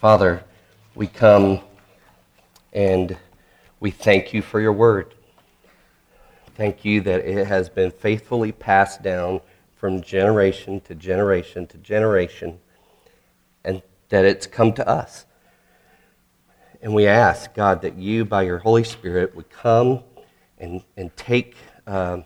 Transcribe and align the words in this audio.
Father, 0.00 0.44
we 0.94 1.06
come 1.06 1.60
and 2.74 3.16
we 3.80 3.90
thank 3.90 4.34
you 4.34 4.42
for 4.42 4.60
your 4.60 4.74
word. 4.74 5.14
Thank 6.54 6.84
you 6.84 7.00
that 7.00 7.20
it 7.24 7.46
has 7.46 7.70
been 7.70 7.90
faithfully 7.90 8.52
passed 8.52 9.02
down 9.02 9.40
from 9.74 10.02
generation 10.02 10.82
to 10.82 10.94
generation 10.94 11.66
to 11.68 11.78
generation, 11.78 12.58
and 13.64 13.80
that 14.10 14.26
it's 14.26 14.46
come 14.46 14.74
to 14.74 14.86
us. 14.86 15.24
And 16.82 16.94
we 16.94 17.06
ask, 17.06 17.54
God, 17.54 17.80
that 17.80 17.96
you, 17.96 18.26
by 18.26 18.42
your 18.42 18.58
Holy 18.58 18.84
Spirit, 18.84 19.34
would 19.34 19.48
come 19.48 20.00
and, 20.58 20.82
and 20.98 21.16
take 21.16 21.56
uh, 21.86 22.18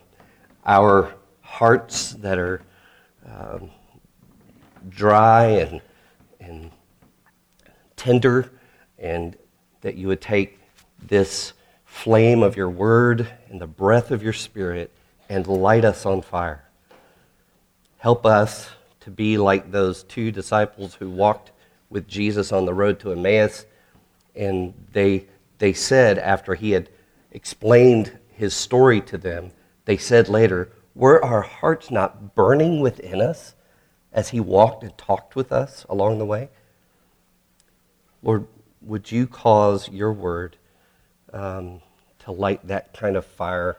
our 0.66 1.14
hearts 1.40 2.14
that 2.14 2.36
are 2.36 2.62
um, 3.24 3.70
dry 4.88 5.44
and, 5.44 5.80
and 6.40 6.72
tender, 8.00 8.50
and 8.98 9.36
that 9.82 9.94
you 9.94 10.08
would 10.08 10.22
take 10.22 10.58
this 11.06 11.52
flame 11.84 12.42
of 12.42 12.56
your 12.56 12.70
word 12.70 13.28
and 13.50 13.60
the 13.60 13.66
breath 13.66 14.10
of 14.10 14.22
your 14.22 14.32
spirit 14.32 14.90
and 15.28 15.46
light 15.46 15.84
us 15.84 16.06
on 16.06 16.22
fire. 16.22 16.64
Help 17.98 18.24
us 18.24 18.70
to 19.00 19.10
be 19.10 19.36
like 19.36 19.70
those 19.70 20.02
two 20.04 20.32
disciples 20.32 20.94
who 20.94 21.10
walked 21.10 21.52
with 21.90 22.08
Jesus 22.08 22.52
on 22.52 22.64
the 22.64 22.72
road 22.72 22.98
to 23.00 23.12
Emmaus. 23.12 23.66
And 24.34 24.72
they, 24.94 25.26
they 25.58 25.74
said, 25.74 26.18
after 26.18 26.54
he 26.54 26.70
had 26.70 26.88
explained 27.32 28.18
his 28.30 28.54
story 28.54 29.02
to 29.02 29.18
them, 29.18 29.50
they 29.84 29.98
said 29.98 30.30
later, 30.30 30.70
Were 30.94 31.22
our 31.22 31.42
hearts 31.42 31.90
not 31.90 32.34
burning 32.34 32.80
within 32.80 33.20
us 33.20 33.54
as 34.10 34.30
he 34.30 34.40
walked 34.40 34.82
and 34.82 34.96
talked 34.96 35.36
with 35.36 35.52
us 35.52 35.84
along 35.90 36.18
the 36.18 36.24
way? 36.24 36.48
Lord, 38.22 38.46
would 38.82 39.10
you 39.10 39.26
cause 39.26 39.88
your 39.88 40.12
word 40.12 40.56
um, 41.32 41.80
to 42.20 42.32
light 42.32 42.66
that 42.66 42.92
kind 42.92 43.16
of 43.16 43.24
fire 43.24 43.78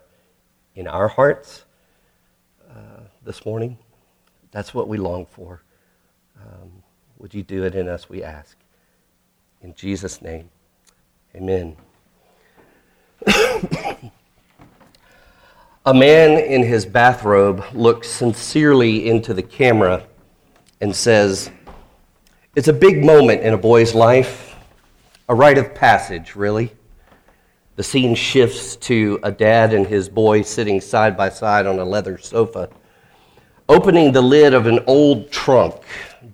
in 0.75 0.87
our 0.87 1.07
hearts 1.07 1.65
uh, 2.69 3.01
this 3.23 3.45
morning? 3.45 3.77
That's 4.51 4.73
what 4.73 4.87
we 4.87 4.97
long 4.97 5.25
for. 5.25 5.61
Um, 6.39 6.83
would 7.17 7.33
you 7.33 7.43
do 7.43 7.63
it 7.63 7.75
in 7.75 7.87
us, 7.87 8.09
we 8.09 8.23
ask. 8.23 8.57
In 9.61 9.75
Jesus' 9.75 10.21
name, 10.21 10.49
amen. 11.35 11.77
A 15.85 15.93
man 15.93 16.37
in 16.37 16.63
his 16.63 16.85
bathrobe 16.85 17.63
looks 17.73 18.07
sincerely 18.09 19.07
into 19.07 19.33
the 19.33 19.41
camera 19.41 20.05
and 20.79 20.95
says, 20.95 21.51
It's 22.53 22.67
a 22.67 22.73
big 22.73 23.05
moment 23.05 23.43
in 23.43 23.53
a 23.53 23.57
boy's 23.57 23.95
life, 23.95 24.57
a 25.29 25.33
rite 25.33 25.57
of 25.57 25.73
passage, 25.73 26.35
really. 26.35 26.73
The 27.77 27.83
scene 27.83 28.13
shifts 28.13 28.75
to 28.87 29.21
a 29.23 29.31
dad 29.31 29.73
and 29.73 29.87
his 29.87 30.09
boy 30.09 30.41
sitting 30.41 30.81
side 30.81 31.15
by 31.15 31.29
side 31.29 31.65
on 31.65 31.79
a 31.79 31.85
leather 31.85 32.17
sofa. 32.17 32.69
Opening 33.69 34.11
the 34.11 34.21
lid 34.21 34.53
of 34.53 34.67
an 34.67 34.79
old 34.85 35.31
trunk, 35.31 35.81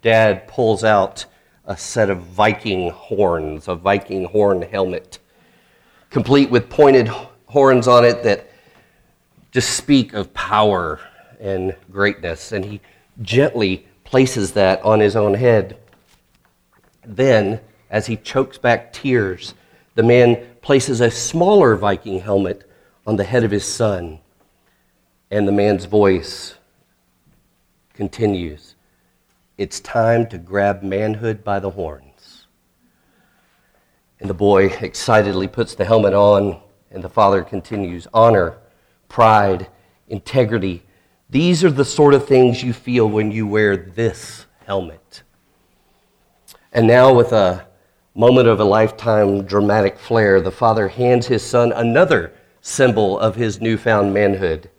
Dad 0.02 0.48
pulls 0.48 0.84
out 0.84 1.24
a 1.66 1.78
set 1.78 2.10
of 2.10 2.24
Viking 2.24 2.90
horns, 2.90 3.68
a 3.68 3.76
Viking 3.76 4.26
horn 4.26 4.64
helmet, 4.64 5.20
complete 6.10 6.50
with 6.50 6.68
pointed 6.68 7.12
horns 7.46 7.88
on 7.88 8.04
it 8.04 8.24
that 8.24 8.50
just 9.52 9.78
speak 9.78 10.14
of 10.14 10.34
power 10.34 11.00
and 11.40 11.76
greatness. 11.92 12.54
And 12.54 12.66
he 12.66 12.82
gently 13.22 13.86
places 14.04 14.54
that 14.54 14.82
on 14.84 15.00
his 15.00 15.16
own 15.16 15.36
head. 15.36 15.78
Then, 17.08 17.62
as 17.90 18.08
he 18.08 18.18
chokes 18.18 18.58
back 18.58 18.92
tears, 18.92 19.54
the 19.96 20.04
man 20.04 20.46
places 20.62 21.00
a 21.00 21.10
smaller 21.10 21.76
Viking 21.76 22.20
helmet 22.20 22.70
on 23.08 23.16
the 23.16 23.24
head 23.24 23.46
of 23.46 23.52
his 23.52 23.66
son. 23.66 24.20
And 25.32 25.48
the 25.48 25.54
man's 25.54 25.86
voice 25.86 26.56
continues 27.94 28.76
It's 29.58 29.80
time 29.80 30.28
to 30.28 30.38
grab 30.38 30.84
manhood 30.84 31.44
by 31.44 31.60
the 31.60 31.72
horns. 31.72 32.46
And 34.20 34.30
the 34.30 34.34
boy 34.34 34.66
excitedly 34.66 35.48
puts 35.48 35.76
the 35.76 35.86
helmet 35.86 36.14
on, 36.14 36.60
and 36.92 37.04
the 37.04 37.10
father 37.10 37.42
continues 37.42 38.06
Honor, 38.14 38.58
pride, 39.08 39.68
integrity. 40.10 40.84
These 41.30 41.64
are 41.64 41.72
the 41.72 41.86
sort 41.86 42.14
of 42.14 42.28
things 42.28 42.62
you 42.62 42.74
feel 42.74 43.08
when 43.08 43.32
you 43.32 43.48
wear 43.48 43.78
this 43.78 44.46
helmet. 44.66 45.24
And 46.74 46.88
now, 46.88 47.14
with 47.14 47.32
a 47.32 47.68
moment 48.14 48.48
of 48.48 48.60
a 48.60 48.64
lifetime 48.64 49.44
dramatic 49.44 49.98
flair, 49.98 50.42
the 50.42 50.52
father 50.52 50.88
hands 50.88 51.28
his 51.28 51.44
son 51.44 51.72
another 51.72 52.34
symbol 52.62 53.18
of 53.20 53.36
his 53.36 53.62
newfound 53.62 54.14
manhood 54.14 54.70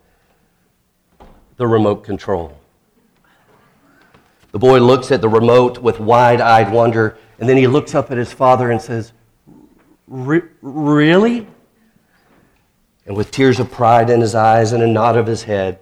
the 1.59 1.67
remote 1.67 2.05
control. 2.05 2.57
The 4.53 4.59
boy 4.59 4.79
looks 4.79 5.11
at 5.11 5.21
the 5.21 5.29
remote 5.29 5.79
with 5.79 6.01
wide 6.01 6.41
eyed 6.41 6.73
wonder, 6.73 7.19
and 7.39 7.49
then 7.49 7.59
he 7.59 7.67
looks 7.67 7.95
up 7.95 8.11
at 8.11 8.17
his 8.17 8.33
father 8.33 8.71
and 8.71 8.81
says, 8.81 9.13
Really? 10.07 11.47
And 13.05 13.17
with 13.17 13.31
tears 13.31 13.61
of 13.61 13.71
pride 13.71 14.09
in 14.09 14.21
his 14.21 14.35
eyes 14.35 14.73
and 14.73 14.83
a 14.83 14.87
nod 14.87 15.17
of 15.17 15.27
his 15.27 15.43
head, 15.43 15.81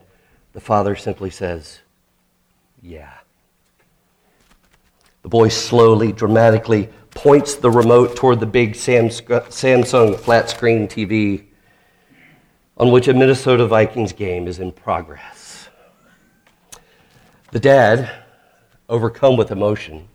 the 0.53 0.61
father 0.61 0.97
simply 0.97 1.31
says, 1.31 1.81
Yeah. 2.83 3.16
The 5.27 5.31
boy 5.31 5.49
slowly, 5.49 6.13
dramatically 6.13 6.89
points 7.11 7.57
the 7.57 7.69
remote 7.69 8.15
toward 8.15 8.39
the 8.39 8.47
big 8.47 8.75
Samsung 8.75 10.21
flat 10.21 10.49
screen 10.49 10.87
TV 10.87 11.47
on 12.77 12.93
which 12.93 13.09
a 13.09 13.13
Minnesota 13.13 13.67
Vikings 13.67 14.13
game 14.13 14.47
is 14.47 14.61
in 14.61 14.71
progress. 14.71 15.69
The 17.51 17.59
dad, 17.59 18.09
overcome 18.89 19.37
with 19.37 19.51
emotion, 19.51 20.07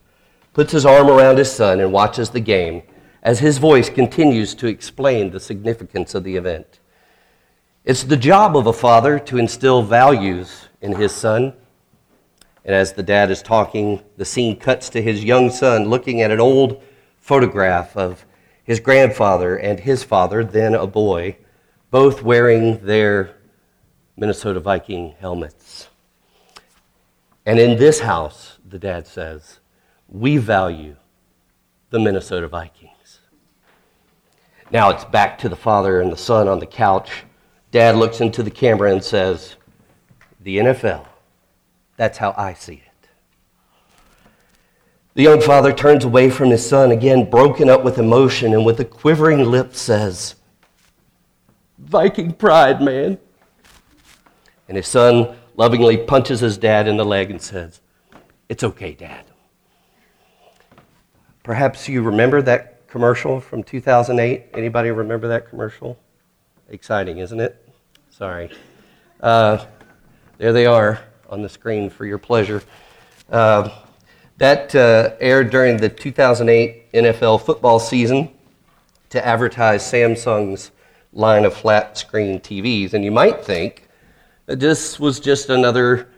puts 0.53 0.72
his 0.72 0.85
arm 0.85 1.09
around 1.09 1.39
his 1.39 1.51
son 1.51 1.81
and 1.81 1.91
watches 1.91 2.29
the 2.29 2.39
game 2.39 2.81
as 3.22 3.39
his 3.39 3.57
voice 3.57 3.89
continues 3.89 4.55
to 4.55 4.67
explain 4.67 5.31
the 5.31 5.41
significance 5.41 6.16
of 6.16 6.23
the 6.23 6.38
event. 6.38 6.79
It's 7.83 8.05
the 8.05 8.16
job 8.16 8.55
of 8.55 8.66
a 8.66 8.72
father 8.72 9.19
to 9.19 9.38
instill 9.38 9.83
values 9.83 10.69
in 10.79 10.95
his 10.95 11.11
son. 11.11 11.51
And 12.63 12.75
as 12.75 12.94
the 12.94 13.03
dad 13.03 13.31
is 13.31 13.41
talking, 13.41 14.01
the 14.17 14.25
scene 14.25 14.57
cuts 14.57 14.89
to 14.89 15.01
his 15.01 15.23
young 15.23 15.49
son 15.49 15.85
looking 15.85 16.22
at 16.22 16.31
an 16.31 16.39
old 16.39 16.81
photograph 17.19 17.97
of 17.97 18.25
his 18.63 18.79
grandfather 18.79 19.55
and 19.55 19.79
his 19.79 20.03
father, 20.03 20.44
then 20.44 20.75
a 20.75 20.88
boy, 20.88 21.38
both 21.89 22.22
wearing 22.22 22.85
their 22.85 23.35
Minnesota 24.16 24.59
Viking 24.59 25.16
helmets. 25.19 25.89
And 27.45 27.59
in 27.59 27.77
this 27.77 28.01
house, 28.01 28.59
the 28.67 28.78
dad 28.78 29.07
says, 29.07 29.59
we 30.07 30.38
value 30.38 30.97
the 31.89 31.99
Minnesota 31.99 32.47
Vikings. 32.47 33.19
Now 34.72 34.89
it's 34.89 35.05
back 35.05 35.38
to 35.39 35.49
the 35.49 35.55
father 35.55 36.01
and 36.01 36.11
the 36.11 36.17
son 36.17 36.47
on 36.47 36.59
the 36.59 36.66
couch. 36.66 37.23
Dad 37.72 37.95
looks 37.95 38.22
into 38.22 38.43
the 38.43 38.51
camera 38.51 38.91
and 38.91 39.03
says, 39.03 39.55
The 40.41 40.57
NFL. 40.57 41.07
That's 42.01 42.17
how 42.17 42.34
I 42.35 42.56
see 42.56 42.81
it. 42.84 43.09
The 45.13 45.22
young 45.22 45.39
father 45.39 45.72
turns 45.72 46.03
away 46.03 46.31
from 46.31 46.50
his 46.50 46.67
son, 46.67 46.89
again 46.89 47.29
broken 47.29 47.69
up 47.69 47.84
with 47.84 48.00
emotion, 48.00 48.56
and 48.56 48.66
with 48.66 48.79
a 48.79 48.85
quivering 48.85 49.45
lip 49.45 49.75
says, 49.75 50.34
Viking 51.78 52.34
pride, 52.34 52.81
man. 52.81 53.19
And 54.67 54.78
his 54.78 54.88
son 54.88 55.38
lovingly 55.56 55.95
punches 55.95 56.40
his 56.40 56.57
dad 56.57 56.88
in 56.88 56.97
the 56.97 57.06
leg 57.06 57.29
and 57.29 57.40
says, 57.40 57.81
It's 58.50 58.63
okay, 58.63 58.95
Dad. 58.95 59.25
Perhaps 61.44 61.88
you 61.88 62.01
remember 62.01 62.41
that 62.41 62.87
commercial 62.87 63.40
from 63.40 63.61
2008. 63.61 64.46
Anybody 64.55 64.90
remember 64.90 65.28
that 65.28 65.47
commercial? 65.47 65.99
Exciting, 66.67 67.20
isn't 67.20 67.40
it? 67.40 67.64
Sorry. 68.09 68.49
Uh, 69.20 69.64
there 70.40 70.52
they 70.52 70.66
are 70.66 70.99
on 71.31 71.41
the 71.41 71.49
screen 71.49 71.89
for 71.89 72.05
your 72.05 72.17
pleasure. 72.17 72.61
Uh, 73.29 73.69
that 74.37 74.75
uh, 74.75 75.16
aired 75.22 75.49
during 75.49 75.78
the 75.78 75.87
2008 75.87 76.91
NFL 76.91 77.41
football 77.41 77.79
season 77.79 78.29
to 79.09 79.25
advertise 79.25 79.81
Samsung's 79.83 80.72
line 81.13 81.45
of 81.45 81.53
flat 81.53 81.97
screen 81.97 82.39
TVs. 82.39 82.93
And 82.93 83.05
you 83.05 83.11
might 83.11 83.45
think 83.45 83.87
that 84.45 84.59
this 84.59 84.99
was 84.99 85.19
just 85.19 85.49
another 85.49 86.09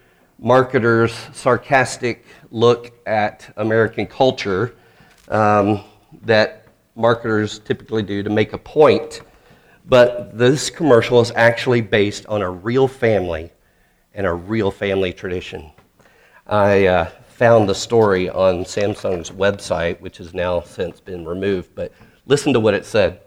marketer's 0.43 1.13
sarcastic 1.33 2.25
look 2.49 2.91
at 3.05 3.53
American 3.57 4.07
culture 4.07 4.75
um, 5.29 5.81
that 6.23 6.67
marketers 6.95 7.59
typically 7.59 8.01
do 8.01 8.23
to 8.23 8.29
make 8.29 8.53
a 8.53 8.57
point. 8.57 9.21
But 9.85 10.37
this 10.37 10.71
commercial 10.71 11.21
is 11.21 11.31
actually 11.35 11.81
based 11.81 12.25
on 12.25 12.41
a 12.41 12.49
real 12.49 12.87
family 12.87 13.51
and 14.13 14.27
a 14.27 14.33
real 14.33 14.71
family 14.71 15.13
tradition. 15.13 15.71
I 16.47 16.85
uh, 16.87 17.05
found 17.27 17.67
the 17.67 17.75
story 17.75 18.29
on 18.29 18.63
Samsung's 18.63 19.31
website, 19.31 19.99
which 20.01 20.17
has 20.17 20.33
now 20.33 20.61
since 20.61 20.99
been 20.99 21.25
removed, 21.25 21.71
but 21.75 21.91
listen 22.25 22.53
to 22.53 22.59
what 22.59 22.73
it 22.73 22.85
said. 22.85 23.21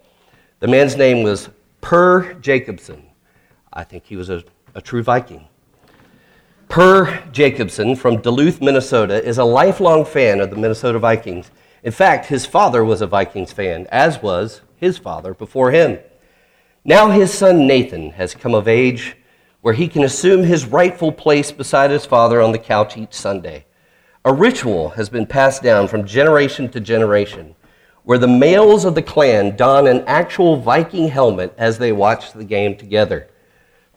The 0.60 0.68
man's 0.68 0.96
name 0.96 1.22
was 1.22 1.48
Per 1.80 2.34
Jacobson. 2.34 3.02
I 3.72 3.84
think 3.84 4.04
he 4.06 4.16
was 4.16 4.30
a, 4.30 4.42
a 4.74 4.80
true 4.80 5.02
Viking. 5.02 5.46
Per 6.68 7.22
Jacobson 7.30 7.94
from 7.94 8.20
Duluth, 8.20 8.60
Minnesota, 8.60 9.22
is 9.24 9.38
a 9.38 9.44
lifelong 9.44 10.04
fan 10.04 10.40
of 10.40 10.50
the 10.50 10.56
Minnesota 10.56 10.98
Vikings. 10.98 11.50
In 11.82 11.92
fact, 11.92 12.26
his 12.26 12.44
father 12.44 12.84
was 12.84 13.00
a 13.00 13.06
Vikings 13.06 13.52
fan, 13.52 13.86
as 13.90 14.20
was 14.20 14.62
his 14.76 14.98
father 14.98 15.34
before 15.34 15.70
him. 15.70 15.98
Now 16.84 17.10
his 17.10 17.32
son 17.32 17.66
Nathan 17.66 18.10
has 18.12 18.34
come 18.34 18.54
of 18.54 18.66
age 18.68 19.16
where 19.66 19.74
he 19.74 19.88
can 19.88 20.04
assume 20.04 20.44
his 20.44 20.64
rightful 20.64 21.10
place 21.10 21.50
beside 21.50 21.90
his 21.90 22.06
father 22.06 22.40
on 22.40 22.52
the 22.52 22.58
couch 22.58 22.96
each 22.96 23.12
Sunday. 23.12 23.64
A 24.24 24.32
ritual 24.32 24.90
has 24.90 25.08
been 25.08 25.26
passed 25.26 25.60
down 25.60 25.88
from 25.88 26.06
generation 26.06 26.68
to 26.68 26.78
generation 26.78 27.52
where 28.04 28.16
the 28.16 28.28
males 28.28 28.84
of 28.84 28.94
the 28.94 29.02
clan 29.02 29.56
don 29.56 29.88
an 29.88 30.04
actual 30.06 30.56
Viking 30.56 31.08
helmet 31.08 31.52
as 31.58 31.78
they 31.78 31.90
watch 31.90 32.32
the 32.32 32.44
game 32.44 32.76
together. 32.76 33.26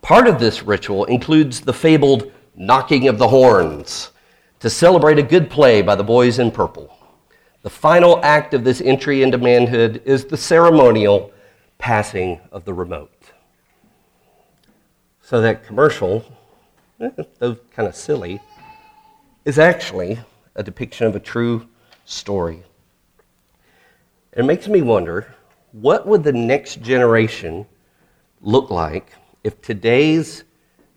Part 0.02 0.26
of 0.26 0.40
this 0.40 0.64
ritual 0.64 1.06
includes 1.06 1.62
the 1.62 1.72
fabled 1.72 2.32
knocking 2.56 3.08
of 3.08 3.20
the 3.20 3.28
horns 3.28 4.10
to 4.62 4.72
celebrate 4.72 5.20
a 5.20 5.22
good 5.22 5.52
play 5.52 5.84
by 5.84 5.94
the 5.94 6.04
boys 6.04 6.40
in 6.40 6.50
purple. 6.50 6.98
The 7.62 7.70
final 7.70 8.20
act 8.24 8.56
of 8.56 8.64
this 8.64 8.82
entry 8.82 9.22
into 9.22 9.38
manhood 9.38 10.02
is 10.04 10.26
the 10.26 10.36
ceremonial 10.36 11.32
passing 11.78 12.40
of 12.52 12.66
the 12.66 12.74
remote. 12.74 13.12
So 15.30 15.42
that 15.42 15.64
commercial, 15.64 16.26
eh, 17.00 17.12
though 17.38 17.54
kind 17.70 17.88
of 17.88 17.96
silly, 17.96 18.42
is 19.46 19.60
actually 19.60 20.18
a 20.56 20.64
depiction 20.64 21.06
of 21.06 21.16
a 21.16 21.20
true 21.20 21.68
story. 22.04 22.64
It 24.34 24.44
makes 24.44 24.68
me 24.68 24.82
wonder 24.82 25.36
what 25.72 26.08
would 26.08 26.24
the 26.24 26.34
next 26.34 26.82
generation 26.82 27.68
look 28.42 28.72
like 28.72 29.12
if 29.44 29.62
today's 29.62 30.46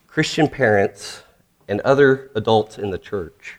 Christian 0.07 0.49
parents 0.49 1.25
and 1.69 1.83
other 1.83 2.31
adults 2.35 2.79
in 2.79 2.89
the 2.89 2.97
church 2.97 3.59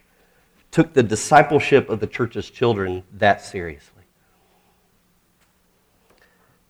took 0.72 0.94
the 0.94 1.04
discipleship 1.04 1.88
of 1.88 2.00
the 2.00 2.08
church's 2.08 2.50
children 2.50 3.04
that 3.14 3.44
seriously? 3.44 3.93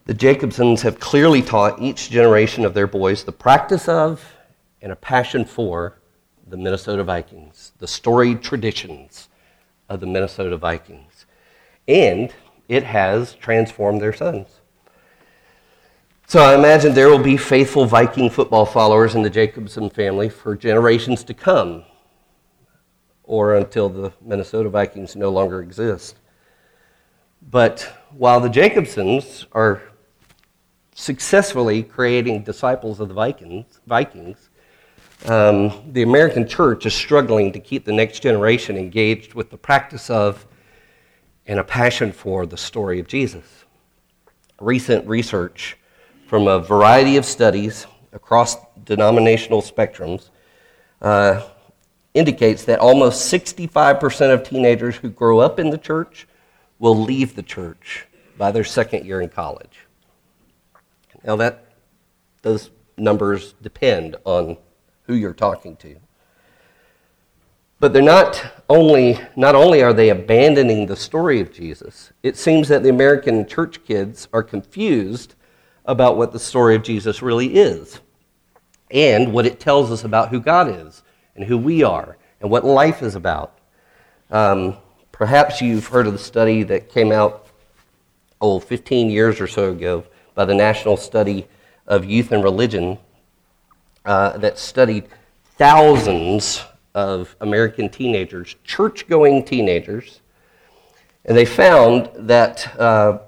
The 0.06 0.14
Jacobsons 0.14 0.82
have 0.82 1.00
clearly 1.00 1.42
taught 1.42 1.82
each 1.82 2.10
generation 2.10 2.66
of 2.66 2.74
their 2.74 2.88
boys 2.88 3.24
the 3.24 3.32
practice 3.32 3.88
of 3.88 4.36
and 4.82 4.92
a 4.92 4.98
passion 4.98 5.46
for 5.46 5.98
the 6.46 6.58
Minnesota 6.58 7.06
Vikings, 7.06 7.72
the 7.80 7.88
storied 7.88 8.42
traditions 8.42 9.30
of 9.88 10.02
the 10.02 10.06
Minnesota 10.06 10.58
Vikings. 10.58 11.26
And 11.88 12.34
it 12.68 12.84
has 12.84 13.36
transformed 13.36 14.02
their 14.02 14.12
sons. 14.12 14.60
So 16.28 16.42
I 16.42 16.56
imagine 16.56 16.94
there 16.94 17.10
will 17.10 17.18
be 17.18 17.38
faithful 17.38 17.86
Viking 17.86 18.30
football 18.30 18.66
followers 18.66 19.16
in 19.16 19.22
the 19.22 19.30
Jacobson 19.30 19.90
family 19.90 20.28
for 20.28 20.54
generations 20.54 21.24
to 21.26 21.34
come, 21.34 21.84
or 23.24 23.56
until 23.56 23.88
the 23.88 24.12
Minnesota 24.22 24.68
Vikings 24.68 25.16
no 25.16 25.30
longer 25.30 25.62
exist. 25.62 26.18
But 27.42 27.94
while 28.12 28.42
the 28.42 28.50
Jacobsons 28.50 29.46
are 29.54 29.82
successfully 30.95 31.84
creating 31.84 32.44
disciples 32.44 33.00
of 33.00 33.07
the 33.07 33.13
Vikings, 33.13 33.80
Vikings 33.88 34.50
um, 35.25 35.94
the 35.94 36.01
American 36.01 36.45
church 36.45 36.86
is 36.86 36.94
struggling 36.94 37.54
to 37.54 37.60
keep 37.60 37.86
the 37.86 37.94
next 37.94 38.19
generation 38.19 38.75
engaged 38.75 39.36
with 39.36 39.50
the 39.50 39.57
practice 39.57 40.10
of 40.10 40.45
and 41.45 41.60
a 41.60 41.63
passion 41.63 42.12
for 42.12 42.45
the 42.45 42.57
story 42.57 43.00
of 43.00 43.07
Jesus. 43.07 43.45
Recent 44.60 45.07
research 45.07 45.78
from 46.28 46.48
a 46.48 46.60
variety 46.60 47.16
of 47.16 47.25
studies 47.25 47.88
across 48.12 48.57
denominational 48.84 49.62
spectrums 49.62 50.30
uh, 51.01 51.42
indicates 52.13 52.66
that 52.66 52.80
almost 52.80 53.31
65% 53.31 54.34
of 54.34 54.44
teenagers 54.44 54.98
who 54.98 55.10
grow 55.10 55.40
up 55.40 55.57
in 55.57 55.69
the 55.69 55.78
church 55.78 56.28
will 56.80 56.98
leave 56.98 57.36
the 57.36 57.44
church 57.44 58.07
by 58.38 58.51
their 58.51 58.66
second 58.66 59.06
year 59.06 59.22
in 59.22 59.30
college. 59.30 59.82
Now, 61.24 61.36
that, 61.38 61.66
those 62.42 62.70
numbers 62.98 63.54
depend 63.62 64.18
on 64.25 64.58
who 65.04 65.16
you're 65.16 65.34
talking 65.34 65.75
to. 65.78 65.96
But 67.80 67.92
they're 67.92 68.02
not 68.02 68.44
only, 68.70 69.20
not 69.36 69.56
only 69.56 69.81
are 69.84 69.94
they 69.94 70.10
abandoning 70.10 70.86
the 70.86 70.96
story 70.96 71.42
of 71.42 71.52
Jesus, 71.52 72.14
it 72.24 72.38
seems 72.38 72.70
that 72.70 72.84
the 72.84 72.90
American 72.90 73.46
church 73.46 73.84
kids 73.84 74.28
are 74.31 74.44
confused 74.44 75.36
about 75.86 76.16
what 76.16 76.31
the 76.31 76.40
story 76.40 76.75
of 76.75 76.84
Jesus 76.84 77.22
really 77.22 77.56
is 77.56 78.00
and 78.90 79.34
what 79.34 79.46
it 79.46 79.60
tells 79.60 79.92
us 79.92 80.06
about 80.06 80.30
who 80.30 80.40
God 80.40 80.69
is 80.69 81.04
and 81.36 81.44
who 81.44 81.58
we 81.58 81.84
are 81.84 82.18
and 82.40 82.50
what 82.50 82.64
life 82.64 83.02
is 83.02 83.16
about. 83.16 83.58
Um, 84.31 84.78
perhaps 85.12 85.62
you've 85.62 85.88
heard 85.88 86.08
of 86.08 86.14
the 86.14 86.19
study 86.19 86.64
that 86.64 86.90
came 86.90 87.12
out, 87.12 87.48
oh, 88.40 88.60
15 88.60 89.10
years 89.10 89.42
or 89.42 89.48
so 89.48 89.72
ago 89.72 90.06
by 90.35 90.45
the 90.45 90.56
National 90.56 90.97
Study 90.97 91.47
of 91.88 92.06
Youth 92.06 92.31
and 92.31 92.44
Religion 92.44 92.97
uh, 94.06 94.38
that 94.38 94.57
studied 94.57 95.07
thousands 95.57 96.63
of 96.95 97.35
American 97.41 97.89
teenagers, 97.89 98.56
church 98.63 99.07
going 99.07 99.44
teenagers, 99.44 100.21
and 101.25 101.38
they 101.38 101.45
found 101.45 102.09
that, 102.15 102.80
uh, 102.80 103.19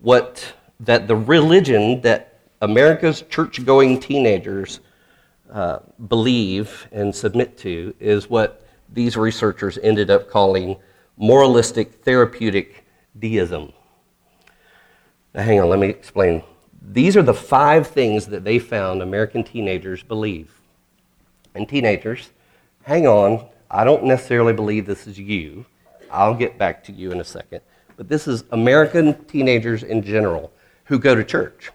what, 0.00 0.54
that 0.80 1.06
the 1.06 1.16
religion 1.16 2.00
that 2.00 2.40
America's 2.60 3.22
church 3.28 3.64
going 3.64 4.00
teenagers 4.00 4.80
uh, 5.52 5.78
believe 6.08 6.88
and 6.90 7.14
submit 7.14 7.56
to 7.58 7.94
is 8.00 8.28
what 8.28 8.66
these 8.92 9.16
researchers 9.16 9.78
ended 9.78 10.10
up 10.10 10.28
calling 10.30 10.76
moralistic 11.16 12.02
therapeutic 12.04 12.84
deism. 13.18 13.72
Now, 15.36 15.42
hang 15.42 15.60
on, 15.60 15.68
let 15.68 15.78
me 15.78 15.88
explain. 15.88 16.42
These 16.80 17.14
are 17.14 17.22
the 17.22 17.34
five 17.34 17.86
things 17.86 18.26
that 18.28 18.42
they 18.42 18.58
found 18.58 19.02
American 19.02 19.44
teenagers 19.44 20.02
believe. 20.02 20.50
And 21.54 21.68
teenagers, 21.68 22.30
hang 22.84 23.06
on, 23.06 23.46
I 23.70 23.84
don't 23.84 24.04
necessarily 24.04 24.54
believe 24.54 24.86
this 24.86 25.06
is 25.06 25.18
you. 25.18 25.66
I'll 26.10 26.34
get 26.34 26.56
back 26.56 26.82
to 26.84 26.92
you 26.92 27.12
in 27.12 27.20
a 27.20 27.24
second. 27.24 27.60
But 27.98 28.08
this 28.08 28.26
is 28.26 28.44
American 28.50 29.22
teenagers 29.26 29.82
in 29.82 30.02
general 30.02 30.52
who 30.84 30.98
go 30.98 31.14
to 31.14 31.22
church. 31.22 31.70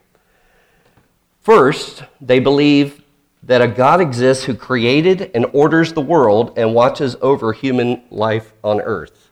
First, 1.41 2.03
they 2.19 2.39
believe 2.39 3.03
that 3.43 3.61
a 3.61 3.67
God 3.67 4.01
exists 4.01 4.43
who 4.43 4.55
created 4.55 5.29
and 5.35 5.45
orders 5.53 5.93
the 5.93 6.01
world 6.01 6.57
and 6.57 6.73
watches 6.73 7.15
over 7.21 7.53
human 7.53 8.01
life 8.09 8.53
on 8.63 8.81
earth. 8.81 9.29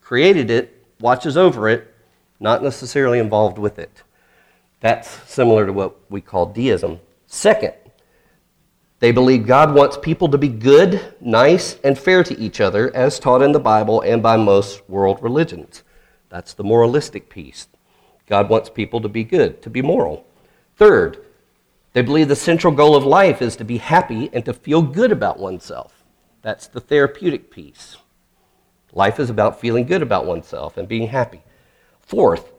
Created 0.00 0.50
it, 0.50 0.84
watches 1.00 1.36
over 1.36 1.68
it, 1.68 1.94
not 2.40 2.62
necessarily 2.62 3.18
involved 3.18 3.58
with 3.58 3.78
it. 3.78 4.02
That's 4.80 5.08
similar 5.30 5.66
to 5.66 5.72
what 5.72 5.98
we 6.10 6.20
call 6.20 6.46
deism. 6.46 7.00
Second, 7.26 7.74
they 9.00 9.12
believe 9.12 9.46
God 9.46 9.74
wants 9.74 9.96
people 9.96 10.28
to 10.28 10.38
be 10.38 10.48
good, 10.48 11.14
nice, 11.20 11.78
and 11.84 11.98
fair 11.98 12.24
to 12.24 12.38
each 12.38 12.60
other, 12.60 12.94
as 12.94 13.18
taught 13.18 13.42
in 13.42 13.52
the 13.52 13.60
Bible 13.60 14.00
and 14.00 14.22
by 14.22 14.36
most 14.36 14.88
world 14.88 15.22
religions. 15.22 15.84
That's 16.28 16.54
the 16.54 16.64
moralistic 16.64 17.28
piece. 17.28 17.68
God 18.26 18.48
wants 18.48 18.70
people 18.70 19.00
to 19.00 19.08
be 19.08 19.24
good, 19.24 19.62
to 19.62 19.70
be 19.70 19.82
moral. 19.82 20.26
Third, 20.76 21.24
they 21.92 22.02
believe 22.02 22.28
the 22.28 22.36
central 22.36 22.72
goal 22.72 22.94
of 22.94 23.04
life 23.04 23.40
is 23.40 23.56
to 23.56 23.64
be 23.64 23.78
happy 23.78 24.30
and 24.32 24.44
to 24.44 24.52
feel 24.52 24.82
good 24.82 25.12
about 25.12 25.38
oneself. 25.38 26.04
That's 26.42 26.66
the 26.66 26.80
therapeutic 26.80 27.50
piece. 27.50 27.96
Life 28.92 29.18
is 29.20 29.30
about 29.30 29.60
feeling 29.60 29.86
good 29.86 30.02
about 30.02 30.26
oneself 30.26 30.76
and 30.76 30.88
being 30.88 31.08
happy. 31.08 31.42
Fourth, 32.08 32.52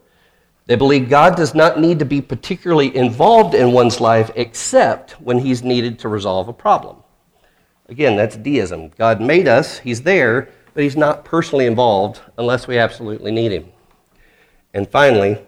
they 0.68 0.76
believe 0.76 1.10
God 1.10 1.36
does 1.36 1.56
not 1.56 1.80
need 1.80 1.98
to 1.98 2.06
be 2.06 2.22
particularly 2.22 2.96
involved 2.96 3.56
in 3.56 3.72
one's 3.72 4.00
life 4.00 4.30
except 4.36 5.14
when 5.20 5.40
he's 5.40 5.64
needed 5.64 5.98
to 6.00 6.08
resolve 6.10 6.48
a 6.48 6.54
problem. 6.54 6.98
Again, 7.88 8.16
that's 8.16 8.38
deism. 8.38 8.90
God 8.90 9.20
made 9.20 9.48
us, 9.48 9.80
he's 9.80 10.04
there, 10.04 10.50
but 10.76 10.84
he's 10.84 10.96
not 10.96 11.26
personally 11.26 11.66
involved 11.66 12.22
unless 12.38 12.68
we 12.68 12.78
absolutely 12.78 13.32
need 13.32 13.52
him. 13.52 13.72
And 14.76 14.88
finally, 14.88 15.40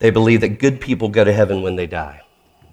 they 0.00 0.10
believe 0.10 0.40
that 0.40 0.58
good 0.58 0.80
people 0.80 1.08
go 1.08 1.22
to 1.22 1.32
heaven 1.32 1.62
when 1.62 1.76
they 1.76 1.86
die. 1.86 2.22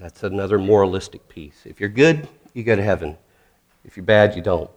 That's 0.02 0.24
another 0.24 0.58
moralistic 0.58 1.30
piece. 1.30 1.62
If 1.66 1.80
you're 1.80 1.90
good, 1.90 2.28
you 2.56 2.64
go 2.64 2.76
to 2.76 2.82
heaven. 2.82 3.18
If 3.84 3.96
you're 3.96 4.06
bad, 4.06 4.36
you 4.36 4.42
don't. 4.42 4.72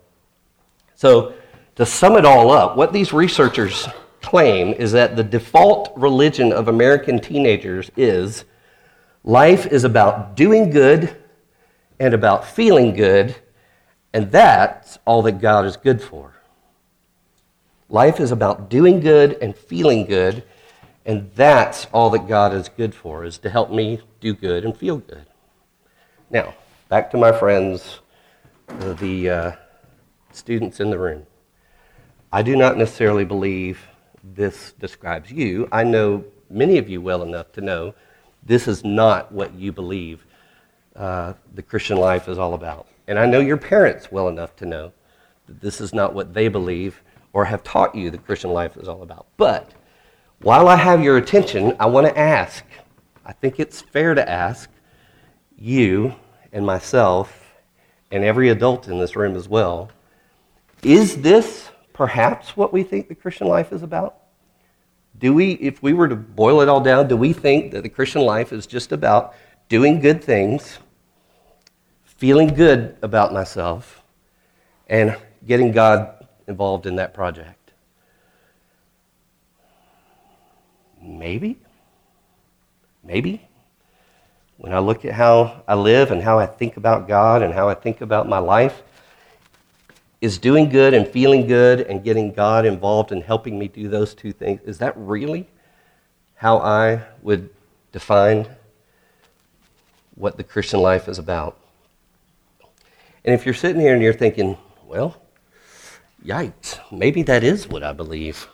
So, 0.95 1.33
to 1.77 1.87
sum 1.87 2.17
it 2.17 2.27
all 2.27 2.51
up, 2.51 2.77
what 2.77 2.93
these 2.93 3.15
researchers 3.15 3.89
claim 4.23 4.73
is 4.73 4.93
that 4.93 5.17
the 5.17 5.25
default 5.25 5.93
religion 5.97 6.53
of 6.53 6.69
American 6.69 7.21
teenagers 7.21 7.91
is 7.97 8.45
life 9.25 9.67
is 9.67 9.85
about 9.85 10.37
doing 10.37 10.71
good 10.71 11.17
and 12.01 12.15
about 12.15 12.45
feeling 12.45 12.95
good 12.95 13.37
And 14.13 14.31
that's 14.31 14.99
all 15.05 15.23
that 15.23 15.41
God 15.41 15.65
is 15.67 15.77
good 15.77 16.03
for. 16.03 16.35
Life 17.89 18.21
is 18.21 18.33
about 18.33 18.69
doing 18.69 19.01
good 19.01 19.39
and 19.41 19.57
feeling 19.57 20.05
good, 20.05 20.45
and 21.07 21.31
that's 21.35 21.87
all 21.93 22.11
that 22.11 22.29
God 22.29 22.53
is 22.53 22.69
good 22.69 22.95
for, 22.95 23.25
is 23.25 23.39
to 23.39 23.51
help 23.51 23.71
me 23.71 24.01
do 24.21 24.35
good 24.35 24.65
and 24.65 24.77
feel 24.77 24.99
good. 24.99 25.27
Now, 26.31 26.55
back 26.89 27.11
to 27.13 27.17
my 27.17 27.33
friends, 27.33 28.01
the 28.67 29.31
uh, 29.31 29.53
students 30.33 30.81
in 30.81 30.91
the 30.91 30.99
room. 30.99 31.27
I 32.31 32.43
do 32.43 32.57
not 32.57 32.77
necessarily 32.77 33.25
believe 33.25 33.87
this 34.35 34.73
describes 34.73 35.31
you. 35.31 35.69
I 35.73 35.85
know 35.85 36.25
many 36.51 36.79
of 36.79 36.89
you 36.89 37.01
well 37.01 37.23
enough 37.23 37.53
to 37.53 37.61
know 37.61 37.95
this 38.43 38.69
is 38.69 38.85
not 38.85 39.33
what 39.33 39.55
you 39.55 39.73
believe 39.73 40.25
uh, 40.97 41.35
the 41.55 41.63
Christian 41.63 41.99
life 41.99 42.29
is 42.29 42.39
all 42.39 42.55
about. 42.55 42.87
And 43.07 43.19
I 43.19 43.27
know 43.27 43.41
your 43.41 43.57
parents 43.57 44.11
well 44.11 44.29
enough 44.29 44.57
to 44.57 44.67
know 44.67 44.93
that 45.47 45.61
this 45.61 45.81
is 45.81 45.93
not 45.93 46.15
what 46.15 46.35
they 46.35 46.49
believe 46.49 47.03
or 47.33 47.45
have 47.45 47.63
taught 47.63 47.95
you 47.95 48.11
the 48.11 48.19
Christian 48.19 48.51
life 48.51 48.77
is 48.77 48.89
all 48.89 49.03
about. 49.03 49.27
But 49.37 49.73
while 50.41 50.69
I 50.69 50.77
have 50.77 51.03
your 51.03 51.17
attention, 51.17 51.77
I 51.79 51.87
want 51.87 52.07
to 52.07 52.19
ask 52.19 52.65
I 53.29 53.33
think 53.33 53.61
it's 53.61 53.83
fair 53.83 54.15
to 54.15 54.27
ask 54.27 54.71
you 55.59 56.15
and 56.51 56.65
myself 56.65 57.53
and 58.11 58.25
every 58.25 58.49
adult 58.49 58.89
in 58.89 58.99
this 58.99 59.17
room 59.17 59.37
as 59.37 59.47
well 59.47 59.91
is 60.83 61.21
this 61.21 61.69
perhaps 61.99 62.57
what 62.57 62.73
we 62.73 62.85
think 62.85 63.09
the 63.09 63.15
Christian 63.15 63.49
life 63.49 63.73
is 63.73 63.83
about? 63.83 64.19
Do 65.19 65.35
we, 65.35 65.55
if 65.55 65.83
we 65.83 65.93
were 65.93 66.07
to 66.07 66.15
boil 66.15 66.61
it 66.61 66.69
all 66.69 66.81
down, 66.81 67.09
do 67.09 67.17
we 67.17 67.33
think 67.33 67.73
that 67.73 67.83
the 67.83 67.89
Christian 67.89 68.23
life 68.23 68.53
is 68.53 68.69
just 68.69 68.93
about 68.93 69.35
doing 69.69 69.99
good 69.99 70.23
things, 70.23 70.79
feeling 72.05 72.55
good 72.55 72.97
about 73.03 73.33
myself, 73.33 74.05
and 74.87 75.17
getting 75.45 75.73
God 75.73 76.25
involved 76.47 76.87
in 76.87 76.95
that 76.97 77.15
project? 77.15 77.73
Maybe. 81.03 81.59
Maybe. 83.03 83.43
When 84.57 84.73
I 84.73 84.79
look 84.79 85.05
at 85.05 85.15
how 85.15 85.65
I 85.67 85.75
live 85.75 86.13
and 86.13 86.23
how 86.23 86.39
I 86.39 86.47
think 86.47 86.77
about 86.77 87.09
God 87.09 87.43
and 87.43 87.53
how 87.53 87.69
I 87.69 87.75
think 87.75 88.03
about 88.03 88.29
my 88.29 88.39
life, 88.39 88.85
is 90.21 90.39
doing 90.39 90.69
good 90.69 90.95
and 90.95 91.07
feeling 91.07 91.47
good 91.47 91.83
and 91.83 92.03
getting 92.03 92.33
God 92.33 92.67
involved 92.67 93.13
and 93.13 93.23
helping 93.23 93.59
me 93.59 93.69
do 93.69 93.89
those 93.89 94.15
two 94.15 94.33
things, 94.33 94.61
is 94.65 94.79
that 94.79 94.95
really 94.97 95.49
how 96.35 96.59
I 96.59 97.03
would 97.23 97.51
define 97.93 98.49
what 100.15 100.37
the 100.37 100.45
Christian 100.45 100.81
life 100.81 101.09
is 101.09 101.19
about? 101.19 101.57
And 103.25 103.35
if 103.35 103.45
you're 103.45 103.55
sitting 103.55 103.81
here 103.81 103.95
and 103.95 104.03
you're 104.03 104.13
thinking, 104.13 104.57
well, 104.87 105.21
yikes, 106.25 106.81
maybe 106.91 107.23
that 107.25 107.45
is 107.45 107.69
what 107.69 107.83
I 107.83 107.93
believe. 107.93 108.49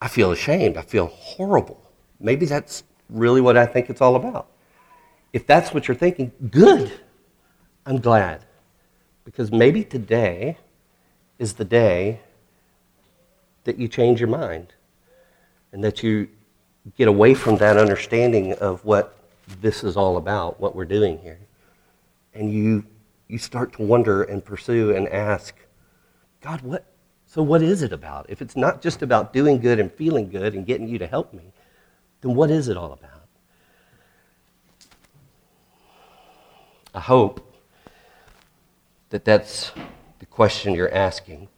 I 0.00 0.08
feel 0.08 0.30
ashamed. 0.30 0.76
I 0.76 0.82
feel 0.82 1.06
horrible. 1.06 1.82
Maybe 2.20 2.46
that's 2.46 2.84
really 3.10 3.40
what 3.40 3.56
I 3.56 3.66
think 3.66 3.90
it's 3.90 4.00
all 4.00 4.16
about. 4.16 4.48
If 5.32 5.46
that's 5.46 5.74
what 5.74 5.88
you're 5.88 5.96
thinking, 5.96 6.32
good. 6.50 6.92
I'm 7.84 7.98
glad. 8.00 8.44
Because 9.26 9.50
maybe 9.50 9.82
today 9.82 10.56
is 11.38 11.54
the 11.54 11.64
day 11.64 12.20
that 13.64 13.76
you 13.76 13.88
change 13.88 14.20
your 14.20 14.28
mind 14.28 14.72
and 15.72 15.82
that 15.82 16.02
you 16.02 16.28
get 16.96 17.08
away 17.08 17.34
from 17.34 17.56
that 17.56 17.76
understanding 17.76 18.52
of 18.54 18.84
what 18.84 19.18
this 19.60 19.82
is 19.82 19.96
all 19.96 20.16
about, 20.16 20.60
what 20.60 20.76
we're 20.76 20.84
doing 20.84 21.18
here. 21.18 21.40
And 22.34 22.52
you, 22.52 22.84
you 23.26 23.38
start 23.38 23.72
to 23.74 23.82
wonder 23.82 24.22
and 24.22 24.44
pursue 24.44 24.94
and 24.94 25.08
ask, 25.08 25.56
God, 26.40 26.62
what, 26.62 26.84
so 27.26 27.42
what 27.42 27.62
is 27.62 27.82
it 27.82 27.92
about? 27.92 28.26
If 28.28 28.40
it's 28.40 28.54
not 28.54 28.80
just 28.80 29.02
about 29.02 29.32
doing 29.32 29.58
good 29.58 29.80
and 29.80 29.92
feeling 29.92 30.30
good 30.30 30.54
and 30.54 30.64
getting 30.64 30.86
you 30.86 30.98
to 30.98 31.06
help 31.06 31.34
me, 31.34 31.52
then 32.20 32.36
what 32.36 32.48
is 32.48 32.68
it 32.68 32.76
all 32.76 32.92
about? 32.92 33.10
I 36.94 37.00
hope 37.00 37.45
that 39.16 39.24
that's 39.24 39.72
the 40.18 40.26
question 40.26 40.74
you're 40.74 40.92
asking. 40.92 41.48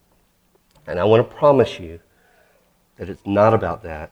And 0.87 0.97
I 0.97 1.03
want 1.03 1.29
to 1.29 1.35
promise 1.35 1.77
you 1.77 1.99
that 2.95 3.09
it's 3.09 3.25
not 3.25 3.53
about 3.53 3.83
that, 3.83 4.11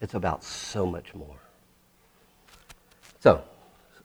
it's 0.00 0.14
about 0.14 0.42
so 0.42 0.86
much 0.86 1.14
more. 1.14 1.36
So, 3.20 3.44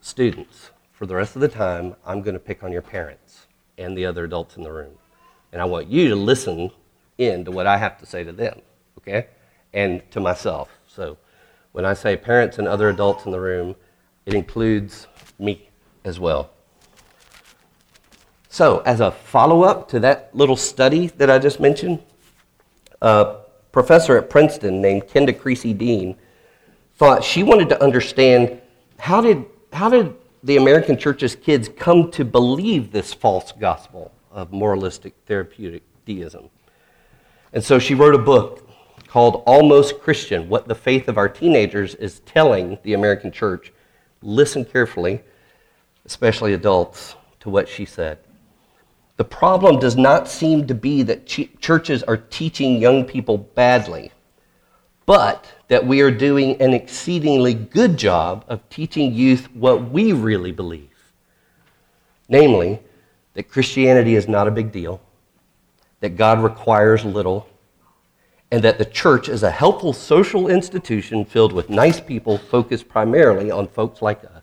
students, 0.02 0.72
for 0.92 1.06
the 1.06 1.16
rest 1.16 1.38
of 1.38 1.42
the 1.42 1.48
time, 1.48 1.96
I'm 2.06 2.22
going 2.22 2.34
to 2.34 2.42
pick 2.42 2.62
on 2.62 2.74
your 2.74 2.82
parents 2.82 3.48
and 3.78 3.98
the 3.98 4.06
other 4.06 4.26
adults 4.26 4.58
in 4.58 4.64
the 4.64 4.72
room. 4.74 4.96
And 5.54 5.62
I 5.62 5.66
want 5.66 5.88
you 5.88 6.10
to 6.10 6.16
listen 6.18 6.72
in 7.18 7.46
to 7.46 7.52
what 7.52 7.68
I 7.68 7.78
have 7.78 7.98
to 8.00 8.06
say 8.06 8.26
to 8.26 8.34
them, 8.34 8.60
okay? 8.98 9.28
And 9.72 10.02
to 10.12 10.20
myself. 10.20 10.70
So, 10.88 11.18
when 11.72 11.86
I 11.86 11.94
say 11.94 12.18
parents 12.18 12.58
and 12.58 12.68
other 12.68 12.90
adults 12.90 13.26
in 13.26 13.32
the 13.32 13.40
room, 13.40 13.78
it 14.26 14.34
includes 14.34 15.08
me 15.40 15.70
as 16.04 16.20
well. 16.20 16.50
So, 18.54 18.80
as 18.80 19.00
a 19.00 19.12
follow 19.12 19.64
up 19.64 19.88
to 19.92 20.00
that 20.02 20.30
little 20.36 20.58
study 20.58 21.08
that 21.08 21.30
I 21.30 21.40
just 21.40 21.62
mentioned, 21.62 22.04
a 23.02 23.38
professor 23.72 24.18
at 24.18 24.30
Princeton 24.30 24.82
named 24.82 25.04
Kenda 25.04 25.40
Creasy 25.40 25.74
Dean 25.74 26.18
thought 26.96 27.24
she 27.24 27.44
wanted 27.44 27.70
to 27.70 27.82
understand 27.82 28.60
how 29.00 29.22
did, 29.22 29.46
how 29.72 29.88
did 29.90 30.14
the 30.44 30.58
American 30.58 30.98
church's 30.98 31.34
kids 31.34 31.70
come 31.70 32.12
to 32.12 32.26
believe 32.26 32.92
this 32.92 33.14
false 33.14 33.54
gospel 33.54 34.12
of 34.32 34.52
moralistic 34.52 35.14
therapeutic 35.26 35.84
deism. 36.06 36.50
And 37.54 37.64
so 37.64 37.80
she 37.80 37.96
wrote 37.96 38.16
a 38.16 38.20
book 38.20 38.70
called 39.08 39.44
Almost 39.46 40.02
Christian 40.02 40.50
What 40.50 40.68
the 40.68 40.76
Faith 40.76 41.08
of 41.08 41.18
Our 41.18 41.30
Teenagers 41.30 41.96
is 41.96 42.20
Telling 42.26 42.80
the 42.84 42.96
American 42.96 43.32
Church. 43.32 43.72
Listen 44.22 44.66
carefully, 44.66 45.22
especially 46.04 46.54
adults, 46.54 47.16
to 47.40 47.50
what 47.50 47.70
she 47.70 47.86
said. 47.86 48.20
The 49.22 49.26
problem 49.26 49.78
does 49.78 49.96
not 49.96 50.28
seem 50.28 50.66
to 50.66 50.74
be 50.74 51.04
that 51.04 51.28
ch- 51.28 51.48
churches 51.60 52.02
are 52.02 52.18
teaching 52.18 52.82
young 52.82 53.06
people 53.06 53.38
badly, 53.38 54.12
but 55.06 55.46
that 55.68 55.86
we 55.86 56.02
are 56.02 56.10
doing 56.10 56.60
an 56.60 56.74
exceedingly 56.74 57.54
good 57.54 57.98
job 57.98 58.44
of 58.48 58.68
teaching 58.70 59.14
youth 59.14 59.48
what 59.54 59.92
we 59.92 60.12
really 60.12 60.52
believe. 60.52 61.14
Namely, 62.30 62.80
that 63.36 63.48
Christianity 63.48 64.16
is 64.16 64.28
not 64.28 64.48
a 64.48 64.52
big 64.60 64.72
deal, 64.72 65.00
that 66.00 66.18
God 66.18 66.42
requires 66.42 67.06
little, 67.06 67.48
and 68.50 68.64
that 68.64 68.80
the 68.80 68.86
church 68.86 69.30
is 69.30 69.44
a 69.44 69.52
helpful 69.52 69.94
social 69.94 70.48
institution 70.48 71.26
filled 71.26 71.54
with 71.54 71.70
nice 71.70 72.02
people 72.02 72.40
focused 72.40 72.90
primarily 72.90 73.52
on 73.52 73.68
folks 73.68 74.02
like 74.02 74.24
us. 74.24 74.41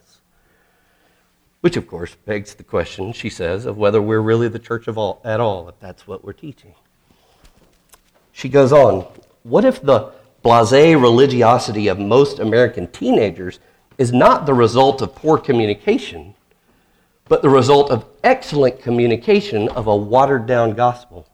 Which, 1.61 1.77
of 1.77 1.87
course, 1.87 2.15
begs 2.25 2.53
the 2.53 2.63
question, 2.63 3.11
she 3.11 3.29
says, 3.29 3.65
of 3.65 3.77
whether 3.77 4.01
we're 4.01 4.21
really 4.21 4.47
the 4.47 4.59
church 4.59 4.87
of 4.87 4.97
all, 4.97 5.21
at 5.23 5.39
all, 5.39 5.67
if 5.67 5.79
that's 5.79 6.07
what 6.07 6.23
we're 6.23 6.33
teaching. 6.33 6.73
She 8.31 8.47
goes 8.47 8.71
on, 8.71 9.05
what 9.43 9.65
if 9.65 9.81
the 9.81 10.11
blase 10.41 10.95
religiosity 10.95 11.87
of 11.89 11.99
most 11.99 12.39
American 12.39 12.87
teenagers 12.87 13.59
is 13.97 14.13
not 14.13 14.45
the 14.45 14.53
result 14.53 15.01
of 15.01 15.15
poor 15.15 15.37
communication, 15.37 16.33
but 17.27 17.41
the 17.41 17.49
result 17.49 17.91
of 17.91 18.05
excellent 18.23 18.81
communication 18.81 19.67
of 19.69 19.87
a 19.87 19.95
watered 19.95 20.45
down 20.45 20.71
gospel? 20.71 21.27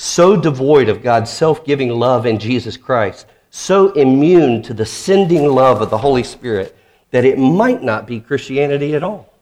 so 0.00 0.34
devoid 0.34 0.88
of 0.88 1.02
God's 1.02 1.30
self 1.30 1.62
giving 1.62 1.90
love 1.90 2.24
in 2.24 2.38
Jesus 2.38 2.78
Christ, 2.78 3.26
so 3.50 3.92
immune 3.92 4.62
to 4.62 4.72
the 4.72 4.86
sending 4.86 5.44
love 5.44 5.82
of 5.82 5.90
the 5.90 5.98
Holy 5.98 6.22
Spirit, 6.22 6.74
that 7.10 7.24
it 7.24 7.38
might 7.38 7.82
not 7.82 8.06
be 8.06 8.20
Christianity 8.20 8.94
at 8.94 9.02
all. 9.02 9.32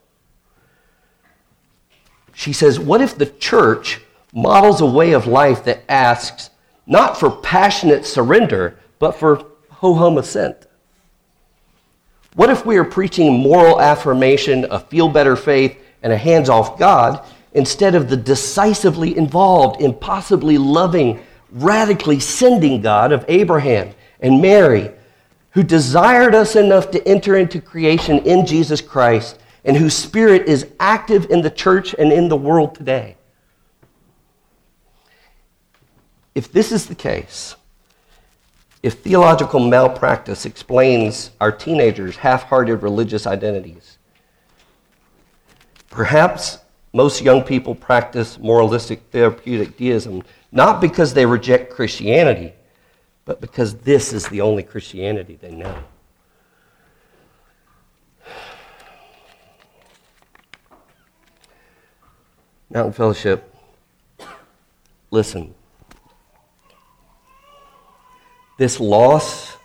She 2.34 2.52
says, 2.52 2.78
What 2.78 3.00
if 3.00 3.18
the 3.18 3.26
church 3.26 4.00
models 4.32 4.80
a 4.80 4.86
way 4.86 5.12
of 5.12 5.26
life 5.26 5.64
that 5.64 5.82
asks 5.88 6.50
not 6.86 7.18
for 7.18 7.30
passionate 7.30 8.06
surrender, 8.06 8.78
but 8.98 9.12
for 9.12 9.44
ho 9.70 9.94
hum 9.94 10.18
assent? 10.18 10.66
What 12.34 12.50
if 12.50 12.64
we 12.64 12.76
are 12.76 12.84
preaching 12.84 13.32
moral 13.32 13.80
affirmation, 13.80 14.66
a 14.70 14.78
feel 14.78 15.08
better 15.08 15.34
faith, 15.34 15.76
and 16.02 16.12
a 16.12 16.16
hands 16.16 16.48
off 16.48 16.78
God? 16.78 17.24
instead 17.52 17.94
of 17.94 18.08
the 18.08 18.16
decisively 18.16 19.16
involved, 19.16 19.80
impossibly 19.80 20.58
loving, 20.58 21.20
radically 21.50 22.20
sending 22.20 22.80
God 22.80 23.12
of 23.12 23.24
Abraham 23.28 23.94
and 24.20 24.40
Mary, 24.40 24.92
who 25.50 25.62
desired 25.62 26.34
us 26.34 26.56
enough 26.56 26.90
to 26.90 27.08
enter 27.08 27.36
into 27.36 27.60
creation 27.60 28.18
in 28.20 28.46
Jesus 28.46 28.80
Christ 28.80 29.38
and 29.64 29.76
whose 29.76 29.94
spirit 29.94 30.46
is 30.46 30.66
active 30.78 31.30
in 31.30 31.42
the 31.42 31.50
church 31.50 31.94
and 31.98 32.12
in 32.12 32.28
the 32.28 32.36
world 32.36 32.74
today. 32.74 33.16
If 36.34 36.52
this 36.52 36.70
is 36.70 36.86
the 36.86 36.94
case, 36.94 37.56
if 38.82 39.00
theological 39.00 39.58
malpractice 39.58 40.46
explains 40.46 41.32
our 41.40 41.50
teenagers' 41.50 42.16
half 42.16 42.44
hearted 42.44 42.82
religious 42.82 43.26
identities, 43.26 43.98
Perhaps 45.90 46.58
most 46.92 47.22
young 47.22 47.42
people 47.42 47.74
practice 47.74 48.38
moralistic 48.38 49.02
therapeutic 49.10 49.76
deism 49.76 50.22
not 50.50 50.80
because 50.80 51.12
they 51.12 51.26
reject 51.26 51.72
Christianity, 51.72 52.52
but 53.28 53.42
because 53.42 53.74
this 53.80 54.14
is 54.14 54.26
the 54.28 54.40
only 54.40 54.62
Christianity 54.62 55.38
they 55.38 55.50
know. 55.50 55.84
Mountain 62.70 62.94
Fellowship, 62.94 63.54
listen. 65.10 65.54
This 68.56 68.80
loss 68.80 69.58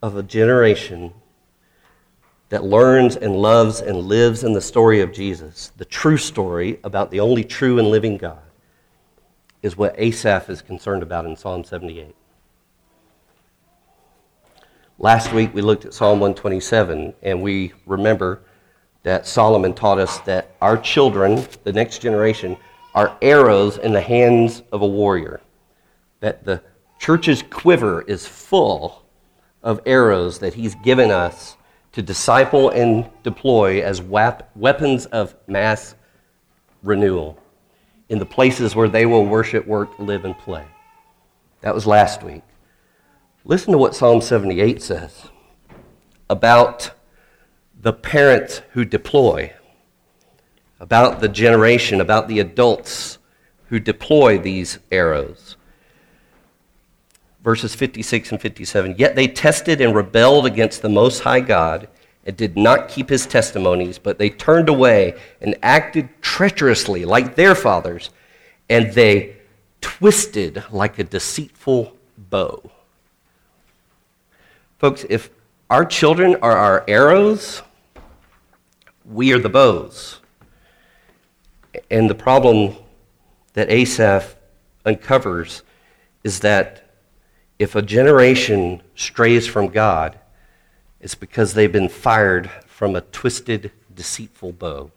of 0.00 0.16
a 0.16 0.22
generation 0.22 1.12
that 2.48 2.64
learns 2.64 3.16
and 3.16 3.36
loves 3.36 3.82
and 3.82 3.98
lives 3.98 4.44
in 4.44 4.54
the 4.54 4.62
story 4.62 5.02
of 5.02 5.12
Jesus, 5.12 5.72
the 5.76 5.84
true 5.84 6.16
story 6.16 6.80
about 6.82 7.10
the 7.10 7.20
only 7.20 7.44
true 7.44 7.78
and 7.78 7.88
living 7.88 8.16
God, 8.16 8.40
is 9.60 9.76
what 9.76 9.94
Asaph 9.98 10.48
is 10.48 10.62
concerned 10.62 11.02
about 11.02 11.26
in 11.26 11.36
Psalm 11.36 11.64
78. 11.64 12.14
Last 15.00 15.32
week 15.32 15.54
we 15.54 15.62
looked 15.62 15.84
at 15.84 15.94
Psalm 15.94 16.18
127, 16.18 17.14
and 17.22 17.40
we 17.40 17.72
remember 17.86 18.40
that 19.04 19.28
Solomon 19.28 19.72
taught 19.72 20.00
us 20.00 20.18
that 20.22 20.56
our 20.60 20.76
children, 20.76 21.46
the 21.62 21.72
next 21.72 22.00
generation, 22.00 22.56
are 22.96 23.16
arrows 23.22 23.78
in 23.78 23.92
the 23.92 24.00
hands 24.00 24.64
of 24.72 24.82
a 24.82 24.86
warrior. 24.86 25.40
That 26.18 26.44
the 26.44 26.64
church's 26.98 27.44
quiver 27.44 28.02
is 28.02 28.26
full 28.26 29.04
of 29.62 29.80
arrows 29.86 30.40
that 30.40 30.54
he's 30.54 30.74
given 30.74 31.12
us 31.12 31.56
to 31.92 32.02
disciple 32.02 32.70
and 32.70 33.08
deploy 33.22 33.80
as 33.84 34.02
weapons 34.02 35.06
of 35.06 35.36
mass 35.46 35.94
renewal 36.82 37.38
in 38.08 38.18
the 38.18 38.26
places 38.26 38.74
where 38.74 38.88
they 38.88 39.06
will 39.06 39.24
worship, 39.24 39.64
work, 39.64 39.96
live, 40.00 40.24
and 40.24 40.36
play. 40.38 40.66
That 41.60 41.72
was 41.72 41.86
last 41.86 42.24
week. 42.24 42.42
Listen 43.48 43.72
to 43.72 43.78
what 43.78 43.94
Psalm 43.94 44.20
78 44.20 44.82
says 44.82 45.30
about 46.28 46.90
the 47.80 47.94
parents 47.94 48.60
who 48.72 48.84
deploy, 48.84 49.54
about 50.78 51.20
the 51.20 51.30
generation, 51.30 51.98
about 51.98 52.28
the 52.28 52.40
adults 52.40 53.16
who 53.68 53.80
deploy 53.80 54.36
these 54.36 54.78
arrows. 54.92 55.56
Verses 57.42 57.74
56 57.74 58.32
and 58.32 58.40
57 58.40 58.96
Yet 58.98 59.16
they 59.16 59.26
tested 59.26 59.80
and 59.80 59.96
rebelled 59.96 60.44
against 60.44 60.82
the 60.82 60.90
Most 60.90 61.20
High 61.20 61.40
God 61.40 61.88
and 62.26 62.36
did 62.36 62.54
not 62.54 62.90
keep 62.90 63.08
his 63.08 63.24
testimonies, 63.24 63.98
but 63.98 64.18
they 64.18 64.28
turned 64.28 64.68
away 64.68 65.18
and 65.40 65.56
acted 65.62 66.10
treacherously 66.20 67.06
like 67.06 67.34
their 67.34 67.54
fathers, 67.54 68.10
and 68.68 68.92
they 68.92 69.36
twisted 69.80 70.64
like 70.70 70.98
a 70.98 71.04
deceitful 71.04 71.96
bow. 72.18 72.70
Folks, 74.78 75.04
if 75.10 75.30
our 75.68 75.84
children 75.84 76.36
are 76.40 76.56
our 76.56 76.84
arrows, 76.86 77.62
we 79.04 79.32
are 79.32 79.38
the 79.40 79.48
bows. 79.48 80.20
And 81.90 82.08
the 82.08 82.14
problem 82.14 82.76
that 83.54 83.70
Asaph 83.70 84.36
uncovers 84.86 85.64
is 86.22 86.40
that 86.40 86.94
if 87.58 87.74
a 87.74 87.82
generation 87.82 88.80
strays 88.94 89.48
from 89.48 89.66
God, 89.66 90.16
it's 91.00 91.16
because 91.16 91.54
they've 91.54 91.72
been 91.72 91.88
fired 91.88 92.48
from 92.66 92.94
a 92.94 93.00
twisted, 93.00 93.72
deceitful 93.92 94.52
bow. 94.52 94.92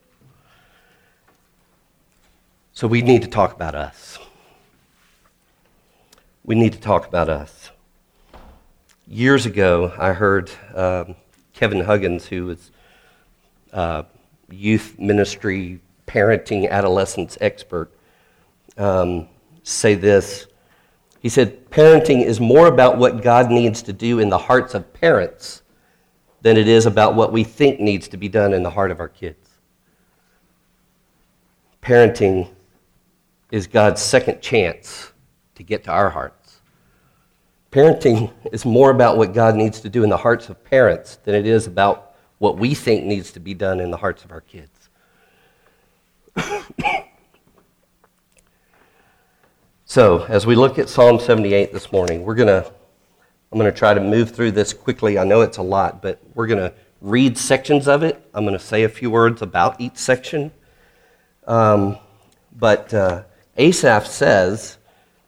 So 2.73 2.87
we 2.87 3.01
need 3.01 3.23
to 3.23 3.27
talk 3.27 3.51
about 3.51 3.73
us. 3.73 4.19
We 6.43 6.53
need 6.53 6.73
to 6.73 6.79
talk 6.79 7.07
about 7.07 7.29
us. 7.29 7.71
Years 9.13 9.45
ago, 9.45 9.91
I 9.97 10.13
heard 10.13 10.49
um, 10.73 11.15
Kevin 11.51 11.81
Huggins, 11.81 12.27
who 12.27 12.45
was 12.45 12.71
uh, 13.73 14.03
youth 14.49 14.97
ministry, 14.97 15.81
parenting, 16.07 16.69
adolescence 16.69 17.37
expert, 17.41 17.91
um, 18.77 19.27
say 19.63 19.95
this. 19.95 20.47
He 21.19 21.27
said, 21.27 21.69
Parenting 21.69 22.23
is 22.23 22.39
more 22.39 22.67
about 22.67 22.97
what 22.97 23.21
God 23.21 23.51
needs 23.51 23.81
to 23.81 23.91
do 23.91 24.19
in 24.19 24.29
the 24.29 24.37
hearts 24.37 24.75
of 24.75 24.93
parents 24.93 25.61
than 26.41 26.55
it 26.55 26.69
is 26.69 26.85
about 26.85 27.13
what 27.13 27.33
we 27.33 27.43
think 27.43 27.81
needs 27.81 28.07
to 28.07 28.17
be 28.17 28.29
done 28.29 28.53
in 28.53 28.63
the 28.63 28.69
heart 28.69 28.91
of 28.91 29.01
our 29.01 29.09
kids. 29.09 29.49
Parenting 31.81 32.49
is 33.51 33.67
God's 33.67 34.01
second 34.01 34.39
chance 34.39 35.11
to 35.55 35.63
get 35.63 35.83
to 35.83 35.91
our 35.91 36.11
hearts. 36.11 36.40
Parenting 37.71 38.31
is 38.51 38.65
more 38.65 38.91
about 38.91 39.17
what 39.17 39.33
God 39.33 39.55
needs 39.55 39.79
to 39.81 39.89
do 39.89 40.03
in 40.03 40.09
the 40.09 40.17
hearts 40.17 40.49
of 40.49 40.61
parents 40.63 41.17
than 41.23 41.33
it 41.35 41.47
is 41.47 41.67
about 41.67 42.15
what 42.37 42.57
we 42.57 42.75
think 42.75 43.05
needs 43.05 43.31
to 43.31 43.39
be 43.39 43.53
done 43.53 43.79
in 43.79 43.91
the 43.91 43.97
hearts 43.97 44.25
of 44.25 44.31
our 44.31 44.41
kids. 44.41 44.89
so, 49.85 50.25
as 50.25 50.45
we 50.45 50.55
look 50.55 50.77
at 50.79 50.89
Psalm 50.89 51.19
78 51.19 51.71
this 51.71 51.91
morning, 51.93 52.23
we're 52.23 52.35
going 52.35 52.47
to 52.47 52.71
I'm 53.51 53.59
going 53.59 53.71
to 53.71 53.77
try 53.77 53.93
to 53.93 53.99
move 53.99 54.31
through 54.31 54.51
this 54.51 54.71
quickly. 54.71 55.19
I 55.19 55.25
know 55.25 55.41
it's 55.41 55.57
a 55.57 55.61
lot, 55.61 56.01
but 56.01 56.21
we're 56.35 56.47
going 56.47 56.59
to 56.59 56.73
read 57.01 57.37
sections 57.37 57.85
of 57.85 58.01
it. 58.01 58.25
I'm 58.33 58.45
going 58.45 58.57
to 58.57 58.63
say 58.63 58.83
a 58.83 58.89
few 58.89 59.11
words 59.11 59.41
about 59.41 59.81
each 59.81 59.97
section. 59.97 60.51
Um, 61.47 61.97
but 62.55 62.93
uh, 62.93 63.23
Asaph 63.57 64.05
says 64.05 64.77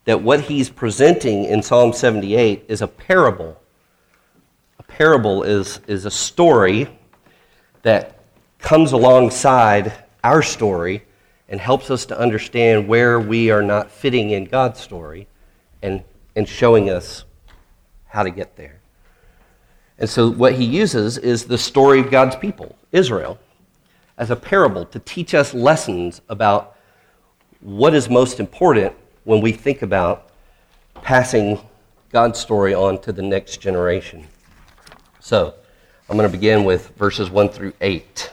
that 0.06 0.22
what 0.22 0.42
he's 0.42 0.70
presenting 0.70 1.46
in 1.46 1.64
Psalm 1.64 1.94
78 1.94 2.66
is 2.68 2.82
a 2.82 2.88
parable. 2.88 3.60
A 4.80 4.84
parable 4.84 5.44
is, 5.44 5.80
is 5.88 6.06
a 6.06 6.12
story 6.12 6.90
that 7.84 8.20
comes 8.60 8.92
alongside 8.92 9.94
our 10.24 10.42
story 10.42 11.04
and 11.48 11.60
helps 11.60 11.92
us 11.92 12.06
to 12.08 12.18
understand 12.18 12.88
where 12.88 13.20
we 13.20 13.50
are 13.50 13.62
not 13.62 13.92
fitting 13.92 14.32
in 14.32 14.46
God's 14.46 14.80
story 14.80 15.28
and, 15.82 16.04
and 16.36 16.48
showing 16.48 16.90
us 16.90 17.26
how 18.08 18.24
to 18.24 18.30
get 18.30 18.56
there. 18.56 18.80
And 20.00 20.10
so, 20.10 20.30
what 20.30 20.54
he 20.54 20.66
uses 20.66 21.18
is 21.18 21.46
the 21.46 21.58
story 21.58 22.00
of 22.00 22.10
God's 22.10 22.36
people, 22.36 22.76
Israel, 22.92 23.38
as 24.18 24.32
a 24.32 24.36
parable 24.36 24.86
to 24.86 25.00
teach 25.00 25.34
us 25.34 25.54
lessons 25.54 26.22
about 26.30 26.76
what 27.62 27.94
is 27.94 28.10
most 28.10 28.40
important 28.40 28.94
when 29.24 29.42
we 29.42 29.52
think 29.52 29.82
about 29.82 30.30
passing 31.02 31.60
God's 32.12 32.40
story 32.40 32.74
on 32.74 33.00
to 33.02 33.12
the 33.12 33.22
next 33.22 33.58
generation. 33.58 34.28
So, 35.20 35.56
I'm 36.10 36.18
going 36.18 36.30
to 36.30 36.38
begin 36.38 36.64
with 36.64 36.90
verses 36.98 37.30
1 37.30 37.50
through 37.50 37.74
8. 37.82 38.32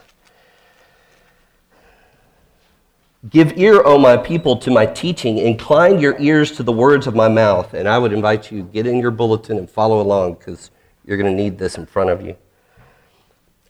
Give 3.29 3.57
ear, 3.59 3.83
O 3.85 3.99
my 3.99 4.17
people, 4.17 4.57
to 4.57 4.71
my 4.71 4.87
teaching. 4.87 5.39
Incline 5.39 6.01
your 6.01 6.19
ears 6.19 6.53
to 6.53 6.63
the 6.63 6.73
words 6.73 7.07
of 7.07 7.15
my 7.15 7.29
mouth. 7.29 7.75
And 7.75 7.87
I 7.87 7.99
would 7.99 8.13
invite 8.13 8.51
you, 8.51 8.63
get 8.63 8.87
in 8.87 8.99
your 8.99 9.11
bulletin 9.11 9.59
and 9.59 9.71
follow 9.71 10.01
along 10.01 10.35
because 10.35 10.71
you're 11.05 11.19
going 11.19 11.31
to 11.31 11.43
need 11.43 11.59
this 11.59 11.77
in 11.77 11.85
front 11.85 12.11
of 12.11 12.23
you. 12.25 12.37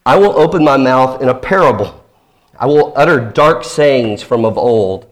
I 0.06 0.16
will 0.16 0.38
open 0.38 0.64
my 0.64 0.76
mouth 0.76 1.20
in 1.20 1.28
a 1.28 1.34
parable. 1.34 2.04
I 2.58 2.66
will 2.66 2.92
utter 2.96 3.20
dark 3.20 3.64
sayings 3.64 4.22
from 4.22 4.44
of 4.44 4.56
old, 4.56 5.09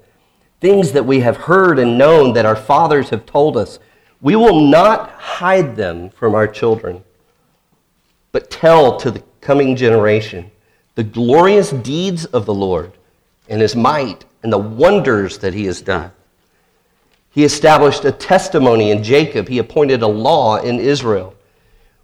things 0.60 0.92
that 0.92 1.06
we 1.06 1.20
have 1.20 1.36
heard 1.36 1.78
and 1.78 1.98
known 1.98 2.32
that 2.32 2.46
our 2.46 2.56
fathers 2.56 3.10
have 3.10 3.26
told 3.26 3.56
us. 3.56 3.78
We 4.20 4.36
will 4.36 4.60
not 4.60 5.10
hide 5.10 5.76
them 5.76 6.10
from 6.10 6.34
our 6.34 6.48
children 6.48 7.04
but 8.32 8.50
tell 8.50 8.96
to 8.98 9.10
the 9.10 9.22
coming 9.40 9.76
generation 9.76 10.50
the 10.94 11.04
glorious 11.04 11.70
deeds 11.70 12.24
of 12.26 12.46
the 12.46 12.54
Lord 12.54 12.92
and 13.48 13.60
his 13.60 13.74
might 13.76 14.24
and 14.42 14.52
the 14.52 14.58
wonders 14.58 15.38
that 15.38 15.54
he 15.54 15.64
has 15.66 15.80
done. 15.80 16.10
He 17.30 17.44
established 17.44 18.04
a 18.04 18.12
testimony 18.12 18.90
in 18.90 19.02
Jacob, 19.02 19.48
he 19.48 19.58
appointed 19.58 20.02
a 20.02 20.08
law 20.08 20.56
in 20.56 20.78
Israel, 20.78 21.34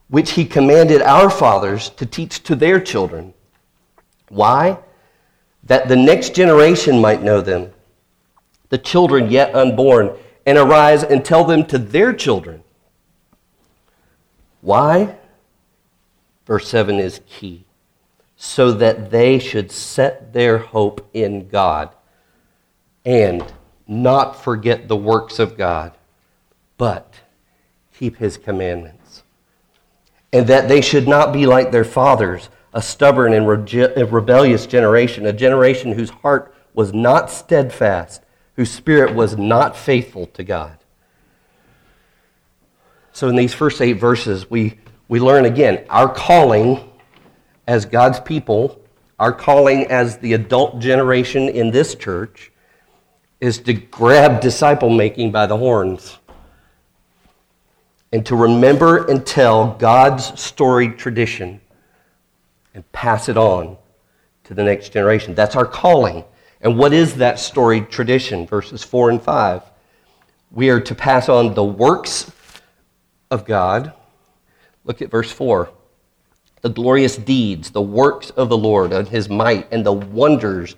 which 0.09 0.33
he 0.33 0.45
commanded 0.45 1.03
our 1.03 1.29
fathers 1.29 1.90
to 1.90 2.07
teach 2.07 2.43
to 2.45 2.55
their 2.55 2.81
children. 2.81 3.35
Why? 4.29 4.79
That 5.64 5.88
the 5.88 5.97
next 5.97 6.35
generation 6.35 7.01
might 7.01 7.23
know 7.23 7.40
them, 7.40 7.73
the 8.75 8.79
children 8.79 9.31
yet 9.31 9.55
unborn, 9.55 10.11
and 10.45 10.59
arise 10.59 11.05
and 11.05 11.25
tell 11.25 11.45
them 11.45 11.65
to 11.65 11.79
their 11.79 12.13
children. 12.13 12.61
Why? 14.63 15.15
Verse 16.45 16.69
7 16.71 16.99
is 16.99 17.21
key. 17.29 17.67
So 18.35 18.73
that 18.73 19.13
they 19.13 19.39
should 19.39 19.71
set 19.71 20.33
their 20.33 20.59
hope 20.59 21.09
in 21.15 21.47
God 21.47 21.95
and 23.05 23.45
not 23.87 24.43
forget 24.43 24.89
the 24.89 24.97
works 24.97 25.39
of 25.39 25.57
God, 25.57 25.93
but 26.77 27.15
keep 27.97 28.17
his 28.17 28.37
commandments. 28.37 29.23
And 30.33 30.49
that 30.49 30.67
they 30.67 30.81
should 30.81 31.07
not 31.07 31.33
be 31.33 31.47
like 31.47 31.71
their 31.71 31.85
fathers, 31.85 32.49
a 32.73 32.83
stubborn 32.83 33.35
and 33.35 33.47
rebellious 33.47 34.67
generation, 34.67 35.27
a 35.27 35.33
generation 35.33 35.93
whose 35.93 36.11
heart 36.11 36.53
was 36.75 36.93
not 36.93 37.31
steadfast, 37.31 38.23
whose 38.57 38.71
spirit 38.71 39.14
was 39.14 39.37
not 39.37 39.77
faithful 39.77 40.27
to 40.27 40.45
God. 40.45 40.79
So, 43.12 43.29
in 43.29 43.37
these 43.37 43.55
first 43.55 43.81
eight 43.81 43.95
verses, 43.95 44.51
we, 44.51 44.79
we 45.09 45.21
learn 45.21 45.45
again 45.45 45.85
our 45.88 46.12
calling 46.12 46.90
as 47.67 47.87
God's 47.87 48.21
people, 48.21 48.81
our 49.19 49.33
calling 49.33 49.87
as 49.87 50.19
the 50.19 50.33
adult 50.33 50.81
generation 50.81 51.49
in 51.49 51.71
this 51.71 51.95
church, 51.95 52.51
is 53.40 53.59
to 53.61 53.75
grab 53.75 54.40
disciple 54.40 54.90
making 54.90 55.31
by 55.31 55.47
the 55.47 55.57
horns 55.57 56.19
and 58.12 58.25
to 58.27 58.37
remember 58.37 59.07
and 59.11 59.27
tell 59.27 59.75
God's 59.75 60.40
storied 60.40 60.99
tradition 60.99 61.61
and 62.75 62.90
pass 62.93 63.29
it 63.29 63.37
on 63.37 63.77
to 64.45 64.55
the 64.55 64.62
next 64.62 64.93
generation. 64.93 65.35
That's 65.35 65.57
our 65.57 65.67
calling. 65.67 66.25
And 66.64 66.79
what 66.79 66.94
is 66.94 67.16
that 67.16 67.38
storied 67.38 67.90
tradition? 67.90 68.46
Verses 68.46 68.83
4 68.83 69.11
and 69.11 69.22
5. 69.22 69.62
We 70.50 70.70
are 70.70 70.81
to 70.81 70.94
pass 70.94 71.29
on 71.29 71.53
the 71.53 71.62
works 71.62 72.33
of 73.31 73.44
God. 73.44 73.92
Look 74.85 75.03
at 75.03 75.11
verse 75.11 75.31
4. 75.31 75.68
The 76.62 76.70
glorious 76.70 77.18
deeds, 77.18 77.70
the 77.70 77.83
works 77.83 78.31
of 78.31 78.48
the 78.48 78.57
Lord, 78.57 78.94
and 78.94 79.07
his 79.07 79.29
might, 79.29 79.70
and 79.70 79.85
the 79.85 79.92
wonders 79.92 80.74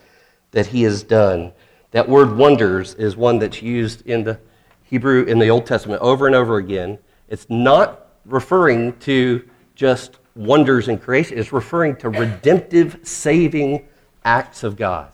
that 0.50 0.66
he 0.66 0.82
has 0.82 1.04
done. 1.04 1.52
That 1.92 2.08
word 2.08 2.36
wonders 2.36 2.94
is 2.94 3.16
one 3.16 3.38
that's 3.38 3.62
used 3.62 4.04
in 4.06 4.24
the 4.24 4.40
Hebrew 4.82 5.22
in 5.24 5.38
the 5.38 5.48
Old 5.48 5.66
Testament 5.66 6.02
over 6.02 6.26
and 6.26 6.34
over 6.34 6.56
again. 6.56 6.98
It's 7.28 7.46
not 7.48 8.08
referring 8.24 8.98
to 9.00 9.48
just 9.76 10.18
wonders 10.34 10.88
in 10.88 10.98
creation, 10.98 11.38
it's 11.38 11.52
referring 11.52 11.96
to 11.96 12.08
redemptive, 12.08 12.98
saving 13.04 13.86
acts 14.24 14.64
of 14.64 14.76
God. 14.76 15.12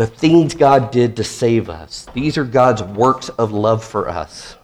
The 0.00 0.06
things 0.06 0.54
God 0.54 0.92
did 0.92 1.14
to 1.16 1.24
save 1.24 1.68
us. 1.68 2.06
These 2.14 2.38
are 2.38 2.44
God's 2.44 2.82
works 2.82 3.28
of 3.28 3.52
love 3.52 3.84
for 3.84 4.08
us. 4.08 4.56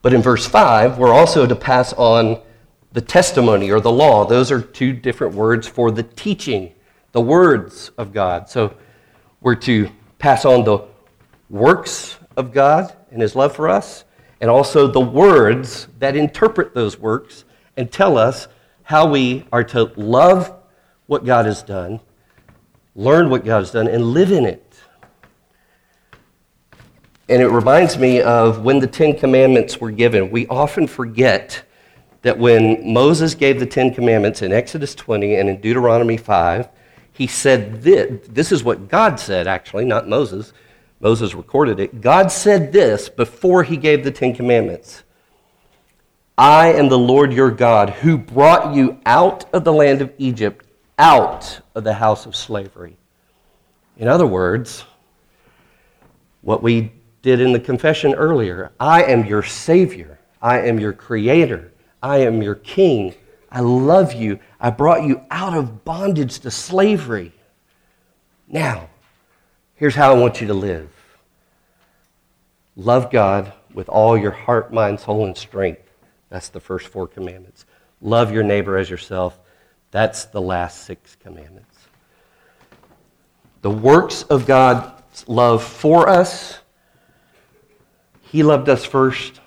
But 0.00 0.14
in 0.14 0.22
verse 0.22 0.46
5, 0.46 0.96
we're 0.96 1.12
also 1.12 1.46
to 1.46 1.54
pass 1.54 1.92
on 1.92 2.40
the 2.92 3.02
testimony 3.02 3.70
or 3.70 3.78
the 3.78 3.92
law. 3.92 4.24
Those 4.24 4.50
are 4.50 4.62
two 4.62 4.94
different 4.94 5.34
words 5.34 5.68
for 5.68 5.90
the 5.90 6.02
teaching, 6.02 6.72
the 7.12 7.20
words 7.20 7.90
of 7.98 8.14
God. 8.14 8.48
So 8.48 8.74
we're 9.42 9.54
to 9.56 9.90
pass 10.18 10.46
on 10.46 10.64
the 10.64 10.78
works 11.50 12.16
of 12.34 12.50
God 12.50 12.96
and 13.10 13.20
his 13.20 13.36
love 13.36 13.54
for 13.54 13.68
us, 13.68 14.04
and 14.40 14.48
also 14.48 14.86
the 14.86 14.98
words 14.98 15.88
that 15.98 16.16
interpret 16.16 16.72
those 16.72 16.98
works 16.98 17.44
and 17.76 17.92
tell 17.92 18.16
us 18.16 18.48
how 18.84 19.10
we 19.10 19.44
are 19.52 19.64
to 19.64 19.92
love 19.96 20.54
what 21.04 21.26
God 21.26 21.44
has 21.44 21.62
done, 21.62 22.00
learn 22.98 23.30
what 23.30 23.44
God 23.44 23.60
has 23.60 23.70
done, 23.70 23.86
and 23.86 24.02
live 24.02 24.32
in 24.32 24.44
it. 24.44 24.64
And 27.28 27.40
it 27.40 27.48
reminds 27.48 27.96
me 27.96 28.20
of 28.20 28.62
when 28.62 28.80
the 28.80 28.88
Ten 28.88 29.16
Commandments 29.16 29.80
were 29.80 29.92
given. 29.92 30.30
We 30.30 30.48
often 30.48 30.88
forget 30.88 31.62
that 32.22 32.38
when 32.38 32.92
Moses 32.92 33.34
gave 33.34 33.60
the 33.60 33.66
Ten 33.66 33.94
Commandments 33.94 34.42
in 34.42 34.52
Exodus 34.52 34.96
20 34.96 35.36
and 35.36 35.48
in 35.48 35.60
Deuteronomy 35.60 36.16
5, 36.16 36.68
he 37.12 37.28
said 37.28 37.82
this. 37.82 38.26
This 38.28 38.50
is 38.50 38.64
what 38.64 38.88
God 38.88 39.20
said, 39.20 39.46
actually, 39.46 39.84
not 39.84 40.08
Moses. 40.08 40.52
Moses 40.98 41.34
recorded 41.34 41.78
it. 41.78 42.00
God 42.00 42.32
said 42.32 42.72
this 42.72 43.08
before 43.08 43.62
he 43.62 43.76
gave 43.76 44.02
the 44.02 44.10
Ten 44.10 44.34
Commandments. 44.34 45.04
I 46.36 46.72
am 46.72 46.88
the 46.88 46.98
Lord 46.98 47.32
your 47.32 47.52
God 47.52 47.90
who 47.90 48.18
brought 48.18 48.74
you 48.74 48.98
out 49.06 49.44
of 49.54 49.62
the 49.62 49.72
land 49.72 50.00
of 50.00 50.12
Egypt, 50.18 50.66
out 50.98 51.60
of 51.74 51.84
the 51.84 51.94
house 51.94 52.26
of 52.26 52.34
slavery. 52.34 52.96
In 53.96 54.08
other 54.08 54.26
words, 54.26 54.84
what 56.42 56.62
we 56.62 56.92
did 57.22 57.40
in 57.40 57.52
the 57.52 57.60
confession 57.60 58.14
earlier 58.14 58.72
I 58.78 59.04
am 59.04 59.24
your 59.24 59.42
Savior. 59.42 60.18
I 60.40 60.60
am 60.60 60.78
your 60.78 60.92
Creator. 60.92 61.72
I 62.02 62.18
am 62.18 62.42
your 62.42 62.54
King. 62.54 63.14
I 63.50 63.60
love 63.60 64.12
you. 64.12 64.38
I 64.60 64.70
brought 64.70 65.02
you 65.02 65.22
out 65.30 65.56
of 65.56 65.84
bondage 65.84 66.40
to 66.40 66.50
slavery. 66.50 67.32
Now, 68.46 68.88
here's 69.74 69.94
how 69.94 70.14
I 70.14 70.18
want 70.18 70.40
you 70.40 70.46
to 70.48 70.54
live 70.54 70.90
love 72.76 73.10
God 73.10 73.52
with 73.74 73.88
all 73.88 74.16
your 74.16 74.30
heart, 74.30 74.72
mind, 74.72 75.00
soul, 75.00 75.26
and 75.26 75.36
strength. 75.36 75.82
That's 76.30 76.48
the 76.48 76.60
first 76.60 76.88
four 76.88 77.08
commandments. 77.08 77.64
Love 78.00 78.32
your 78.32 78.44
neighbor 78.44 78.76
as 78.76 78.88
yourself. 78.88 79.38
That's 79.90 80.26
the 80.26 80.40
last 80.40 80.84
six 80.84 81.16
commandments. 81.16 81.76
The 83.62 83.70
works 83.70 84.22
of 84.24 84.46
God's 84.46 85.26
love 85.28 85.62
for 85.64 86.08
us, 86.08 86.58
He 88.22 88.42
loved 88.42 88.68
us 88.68 88.84
first, 88.84 89.40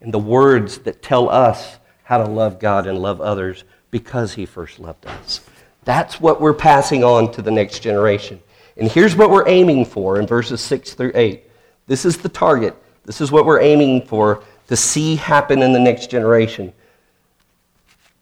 and 0.00 0.14
the 0.14 0.18
words 0.18 0.78
that 0.78 1.02
tell 1.02 1.28
us 1.28 1.78
how 2.04 2.18
to 2.18 2.30
love 2.30 2.58
God 2.58 2.86
and 2.86 2.98
love 2.98 3.20
others 3.20 3.64
because 3.90 4.34
He 4.34 4.46
first 4.46 4.78
loved 4.78 5.06
us. 5.06 5.40
That's 5.84 6.20
what 6.20 6.40
we're 6.40 6.54
passing 6.54 7.04
on 7.04 7.32
to 7.32 7.42
the 7.42 7.50
next 7.50 7.80
generation. 7.80 8.40
And 8.76 8.90
here's 8.90 9.16
what 9.16 9.30
we're 9.30 9.48
aiming 9.48 9.84
for 9.84 10.18
in 10.18 10.26
verses 10.26 10.60
6 10.60 10.94
through 10.94 11.12
8. 11.14 11.44
This 11.86 12.04
is 12.04 12.18
the 12.18 12.28
target. 12.28 12.76
This 13.04 13.20
is 13.20 13.32
what 13.32 13.44
we're 13.44 13.60
aiming 13.60 14.06
for 14.06 14.42
to 14.68 14.76
see 14.76 15.16
happen 15.16 15.62
in 15.62 15.72
the 15.72 15.80
next 15.80 16.10
generation, 16.10 16.72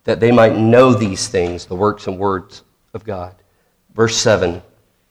that 0.08 0.20
they 0.20 0.32
might 0.32 0.56
know 0.56 0.94
these 0.94 1.28
things, 1.28 1.66
the 1.66 1.74
works 1.74 2.06
and 2.06 2.18
words 2.18 2.62
of 2.94 3.04
God. 3.04 3.34
Verse 3.94 4.16
7, 4.16 4.62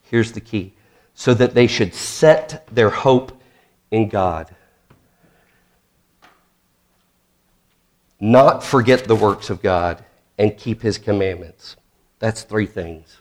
here's 0.02 0.32
the 0.32 0.42
key 0.42 0.74
so 1.14 1.36
that 1.36 1.54
they 1.54 1.68
should 1.68 1.94
set 1.94 2.68
their 2.74 2.90
hope 2.90 3.40
in 3.92 4.10
God. 4.10 4.56
Not 8.20 8.64
forget 8.64 9.04
the 9.04 9.14
works 9.14 9.52
of 9.52 9.62
God 9.62 10.04
and 10.40 10.58
keep 10.58 10.82
his 10.82 10.98
commandments. 10.98 11.76
That's 12.18 12.42
three 12.42 12.66
things. 12.66 13.18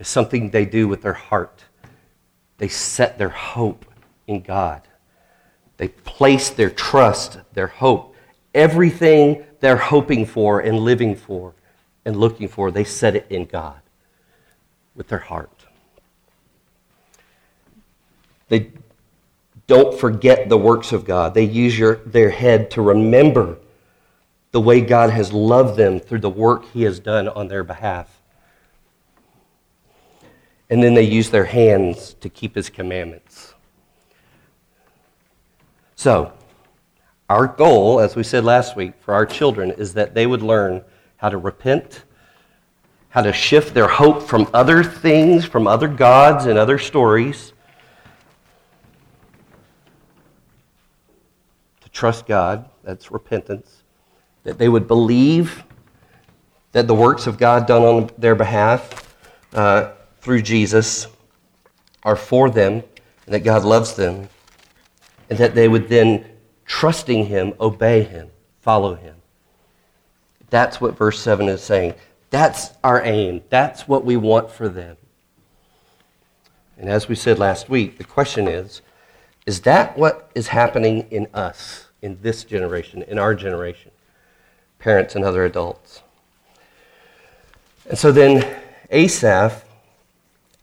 It's 0.00 0.10
something 0.10 0.50
they 0.50 0.64
do 0.64 0.88
with 0.88 1.02
their 1.02 1.12
heart. 1.12 1.62
They 2.58 2.66
set 2.66 3.18
their 3.18 3.28
hope 3.28 3.84
in 4.26 4.40
God. 4.40 4.82
They 5.76 5.86
place 5.86 6.50
their 6.50 6.70
trust, 6.70 7.38
their 7.52 7.68
hope, 7.68 8.16
everything 8.52 9.44
they're 9.62 9.76
hoping 9.76 10.26
for 10.26 10.58
and 10.58 10.80
living 10.80 11.14
for 11.14 11.54
and 12.04 12.16
looking 12.16 12.48
for, 12.48 12.72
they 12.72 12.82
set 12.82 13.14
it 13.14 13.26
in 13.30 13.44
God 13.44 13.80
with 14.96 15.06
their 15.06 15.20
heart. 15.20 15.64
They 18.48 18.72
don't 19.68 19.98
forget 19.98 20.48
the 20.48 20.58
works 20.58 20.90
of 20.90 21.04
God. 21.04 21.34
They 21.34 21.44
use 21.44 21.78
your, 21.78 21.94
their 22.04 22.28
head 22.28 22.72
to 22.72 22.82
remember 22.82 23.56
the 24.50 24.60
way 24.60 24.80
God 24.80 25.10
has 25.10 25.32
loved 25.32 25.76
them 25.76 26.00
through 26.00 26.18
the 26.18 26.28
work 26.28 26.64
He 26.72 26.82
has 26.82 26.98
done 26.98 27.28
on 27.28 27.46
their 27.46 27.62
behalf. 27.62 28.20
And 30.68 30.82
then 30.82 30.94
they 30.94 31.04
use 31.04 31.30
their 31.30 31.44
hands 31.44 32.14
to 32.14 32.28
keep 32.28 32.56
His 32.56 32.68
commandments. 32.68 33.54
So, 35.94 36.32
our 37.32 37.46
goal, 37.46 37.98
as 37.98 38.14
we 38.14 38.22
said 38.22 38.44
last 38.44 38.76
week, 38.76 38.92
for 39.00 39.14
our 39.14 39.24
children 39.24 39.70
is 39.70 39.94
that 39.94 40.12
they 40.12 40.26
would 40.26 40.42
learn 40.42 40.84
how 41.16 41.30
to 41.30 41.38
repent, 41.38 42.04
how 43.08 43.22
to 43.22 43.32
shift 43.32 43.72
their 43.72 43.88
hope 43.88 44.22
from 44.22 44.46
other 44.52 44.84
things, 44.84 45.46
from 45.46 45.66
other 45.66 45.88
gods 45.88 46.44
and 46.44 46.58
other 46.58 46.76
stories, 46.76 47.54
to 51.80 51.88
trust 51.88 52.26
God. 52.26 52.68
That's 52.84 53.10
repentance. 53.10 53.82
That 54.44 54.58
they 54.58 54.68
would 54.68 54.86
believe 54.86 55.64
that 56.72 56.86
the 56.86 56.94
works 56.94 57.26
of 57.26 57.38
God 57.38 57.66
done 57.66 57.82
on 57.82 58.10
their 58.18 58.34
behalf 58.34 59.16
uh, 59.54 59.92
through 60.20 60.42
Jesus 60.42 61.06
are 62.02 62.16
for 62.16 62.50
them 62.50 62.82
and 63.24 63.34
that 63.34 63.40
God 63.40 63.64
loves 63.64 63.96
them 63.96 64.28
and 65.30 65.38
that 65.38 65.54
they 65.54 65.66
would 65.66 65.88
then, 65.88 66.26
trusting 66.72 67.26
him, 67.26 67.52
obey 67.60 68.02
him, 68.02 68.30
follow 68.62 68.94
him. 68.94 69.14
That's 70.48 70.80
what 70.80 70.96
verse 70.96 71.20
7 71.20 71.46
is 71.50 71.62
saying. 71.62 71.92
That's 72.30 72.70
our 72.82 73.04
aim. 73.04 73.42
That's 73.50 73.86
what 73.86 74.06
we 74.06 74.16
want 74.16 74.50
for 74.50 74.70
them. 74.70 74.96
And 76.78 76.88
as 76.88 77.10
we 77.10 77.14
said 77.14 77.38
last 77.38 77.68
week, 77.68 77.98
the 77.98 78.04
question 78.04 78.48
is 78.48 78.80
is 79.44 79.60
that 79.60 79.98
what 79.98 80.30
is 80.34 80.48
happening 80.48 81.06
in 81.10 81.26
us, 81.34 81.88
in 82.00 82.18
this 82.22 82.42
generation, 82.42 83.02
in 83.02 83.18
our 83.18 83.34
generation, 83.34 83.90
parents 84.78 85.14
and 85.14 85.26
other 85.26 85.44
adults? 85.44 86.00
And 87.86 87.98
so 87.98 88.12
then 88.12 88.62
Asaph 88.90 89.62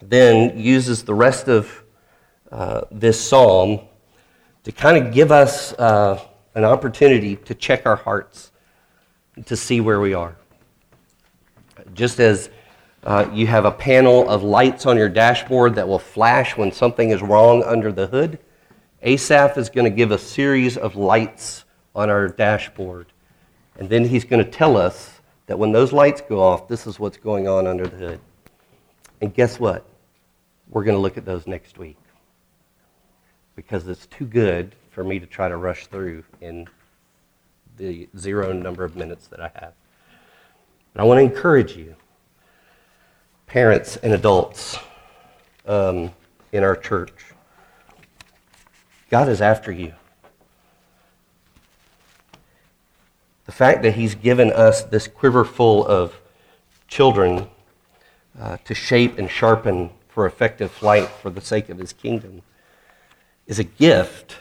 then 0.01 0.57
uses 0.57 1.03
the 1.03 1.13
rest 1.13 1.47
of 1.47 1.83
uh, 2.51 2.81
this 2.89 3.23
psalm 3.23 3.81
to 4.69 4.75
kind 4.75 5.03
of 5.03 5.11
give 5.11 5.31
us 5.31 5.73
uh, 5.73 6.23
an 6.53 6.63
opportunity 6.63 7.35
to 7.35 7.55
check 7.55 7.87
our 7.87 7.95
hearts, 7.95 8.51
to 9.47 9.55
see 9.55 9.81
where 9.81 9.99
we 9.99 10.13
are. 10.13 10.35
just 11.95 12.19
as 12.19 12.51
uh, 13.03 13.27
you 13.33 13.47
have 13.47 13.65
a 13.65 13.71
panel 13.71 14.29
of 14.29 14.43
lights 14.43 14.85
on 14.85 14.95
your 14.95 15.09
dashboard 15.09 15.73
that 15.73 15.87
will 15.87 15.97
flash 15.97 16.55
when 16.55 16.71
something 16.71 17.09
is 17.09 17.23
wrong 17.23 17.63
under 17.63 17.91
the 17.91 18.05
hood, 18.05 18.37
Asaph 19.01 19.57
is 19.57 19.71
going 19.71 19.85
to 19.85 19.95
give 19.95 20.11
a 20.11 20.19
series 20.19 20.77
of 20.77 20.95
lights 20.95 21.65
on 21.95 22.11
our 22.11 22.27
dashboard. 22.27 23.07
And 23.79 23.89
then 23.89 24.05
he's 24.05 24.23
going 24.23 24.45
to 24.45 24.51
tell 24.51 24.77
us 24.77 25.19
that 25.47 25.57
when 25.57 25.71
those 25.71 25.91
lights 25.91 26.21
go 26.21 26.43
off, 26.43 26.67
this 26.67 26.85
is 26.85 26.99
what's 26.99 27.17
going 27.17 27.47
on 27.47 27.65
under 27.65 27.87
the 27.87 27.97
hood. 27.97 28.19
And 29.19 29.33
guess 29.33 29.59
what? 29.59 29.83
We're 30.69 30.83
going 30.83 30.95
to 30.95 31.01
look 31.01 31.17
at 31.17 31.25
those 31.25 31.47
next 31.47 31.79
week 31.79 31.97
because 33.59 33.85
it's 33.89 34.05
too 34.05 34.23
good 34.23 34.73
for 34.89 35.03
me 35.03 35.19
to 35.19 35.25
try 35.25 35.49
to 35.49 35.57
rush 35.57 35.87
through 35.87 36.23
in 36.39 36.65
the 37.75 38.07
zero 38.17 38.53
number 38.53 38.85
of 38.85 38.95
minutes 38.95 39.27
that 39.27 39.41
I 39.41 39.51
have. 39.55 39.73
But 40.93 41.01
I 41.01 41.03
want 41.03 41.17
to 41.17 41.23
encourage 41.23 41.75
you, 41.75 41.93
parents 43.47 43.97
and 43.97 44.13
adults 44.13 44.79
um, 45.65 46.09
in 46.53 46.63
our 46.63 46.77
church. 46.77 47.11
God 49.09 49.27
is 49.27 49.41
after 49.41 49.73
you. 49.73 49.91
The 53.45 53.51
fact 53.51 53.81
that 53.81 53.95
He's 53.95 54.15
given 54.15 54.53
us 54.53 54.83
this 54.83 55.05
quiver 55.05 55.43
full 55.43 55.85
of 55.85 56.17
children 56.87 57.49
uh, 58.39 58.55
to 58.63 58.73
shape 58.73 59.17
and 59.17 59.29
sharpen 59.29 59.89
for 60.07 60.25
effective 60.25 60.71
flight 60.71 61.09
for 61.09 61.29
the 61.29 61.41
sake 61.41 61.67
of 61.67 61.77
His 61.77 61.91
kingdom 61.91 62.41
is 63.49 63.57
a 63.57 63.63
gift, 63.63 64.37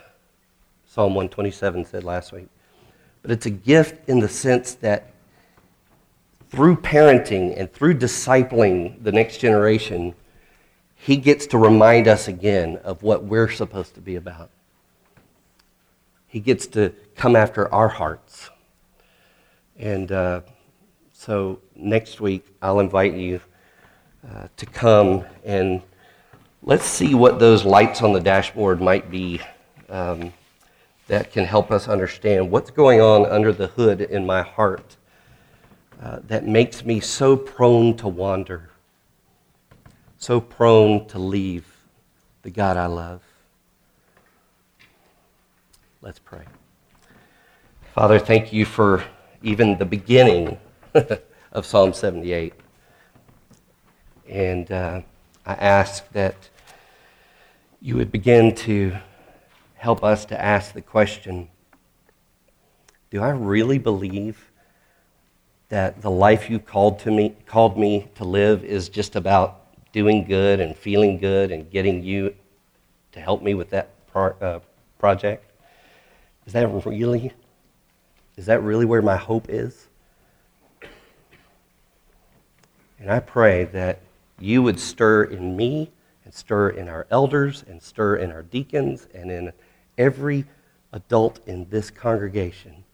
Psalm 0.87 1.15
127 1.15 1.87
said 1.87 2.05
last 2.05 2.31
week. 2.31 2.49
But 3.23 3.31
it's 3.31 3.47
a 3.47 3.51
gift 3.51 4.07
in 4.07 4.21
the 4.21 4.29
sense 4.29 4.75
that 4.75 5.11
through 6.51 6.77
parenting 6.77 7.59
and 7.59 7.73
through 7.73 7.95
discipling 7.95 9.03
the 9.03 9.11
next 9.11 9.39
generation, 9.39 10.15
he 10.95 11.17
gets 11.17 11.47
to 11.47 11.59
remind 11.59 12.07
us 12.07 12.29
again 12.29 12.77
of 12.85 13.03
what 13.03 13.25
we're 13.25 13.49
supposed 13.49 13.95
to 13.95 14.03
be 14.03 14.17
about. 14.17 14.51
He 16.27 16.39
gets 16.39 16.67
to 16.69 16.93
come 17.17 17.35
after 17.35 17.73
our 17.73 17.89
hearts. 17.89 18.51
And 19.79 20.13
uh, 20.13 20.43
so 21.15 21.61
next 21.75 22.21
week, 22.21 22.45
I'll 22.61 22.81
invite 22.81 23.15
you 23.15 23.41
uh, 24.31 24.49
to 24.59 24.67
come 24.67 25.25
and 25.45 25.81
let's 26.69 26.85
see 26.85 27.15
what 27.15 27.39
those 27.39 27.65
lights 27.65 28.03
on 28.03 28.13
the 28.13 28.21
dashboard 28.21 28.79
might 28.79 29.11
be 29.11 29.41
um, 29.89 30.31
that 31.07 31.33
can 31.33 31.43
help 31.43 31.71
us 31.71 31.89
understand 31.89 32.51
what's 32.51 32.71
going 32.71 33.01
on 33.01 33.25
under 33.25 33.55
the 33.55 33.69
hood 33.69 34.03
in 34.03 34.27
my 34.27 34.43
heart 34.43 34.99
uh, 36.03 36.19
that 36.27 36.47
makes 36.47 36.85
me 36.85 37.01
so 37.01 37.39
prone 37.39 37.97
to 37.97 38.07
wander, 38.07 38.69
so 40.19 40.43
prone 40.43 41.07
to 41.07 41.19
leave 41.19 41.65
the 42.43 42.51
God 42.51 42.77
I 42.77 42.85
love. 42.85 43.23
Let's 46.03 46.19
pray. 46.19 46.45
Father, 47.95 48.19
thank 48.19 48.53
you 48.53 48.67
for 48.67 49.03
even 49.43 49.79
the 49.79 49.87
beginning 49.87 50.59
of 51.53 51.65
Psalm 51.65 51.95
78. 51.95 52.53
And 54.29 54.71
uh, 54.71 55.01
I 55.47 55.55
ask 55.55 56.07
that 56.13 56.51
you 57.81 57.97
would 57.97 58.11
begin 58.11 58.55
to 58.55 58.97
help 59.75 60.03
us 60.03 60.25
to 60.27 60.41
ask 60.41 60.73
the 60.73 60.83
question 60.83 61.49
Do 63.11 63.23
I 63.23 63.31
really 63.31 63.79
believe 63.79 64.51
that 65.69 66.03
the 66.03 66.11
life 66.11 66.51
you 66.51 66.59
called, 66.59 66.99
to 67.01 67.11
me, 67.11 67.37
called 67.47 67.79
me 67.79 68.09
to 68.17 68.25
live 68.25 68.65
is 68.65 68.89
just 68.89 69.17
about 69.17 69.61
doing 69.93 70.25
good 70.25 70.61
and 70.61 70.77
feeling 70.77 71.19
good 71.19 71.53
and 71.53 71.71
getting 71.71 72.03
you 72.03 72.35
to 73.13 73.21
help 73.21 73.43
me 73.43 73.55
with 73.55 73.71
that 73.71 73.91
pro- 74.09 74.37
uh, 74.41 74.61
project? 74.99 75.45
Is 76.47 76.55
that 76.55 76.67
really 76.85 77.33
is 78.37 78.47
that 78.47 78.63
really 78.63 78.85
where 78.85 79.03
my 79.03 79.17
hope 79.17 79.47
is? 79.49 79.89
And 83.01 83.11
I 83.11 83.21
pray 83.21 83.65
that 83.65 84.01
you 84.41 84.63
would 84.63 84.81
stir 84.81 85.25
in 85.25 85.57
me 85.57 85.91
and 86.29 86.35
stir 86.35 86.69
in 86.69 86.91
our 86.91 87.07
elders 87.11 87.65
and 87.67 87.81
stir 87.81 88.17
in 88.17 88.31
our 88.31 88.43
deacons 88.43 89.09
and 89.15 89.31
in 89.31 89.51
every 89.97 90.45
adult 90.93 91.41
in 91.47 91.67
this 91.71 91.91
congregation 91.91 92.85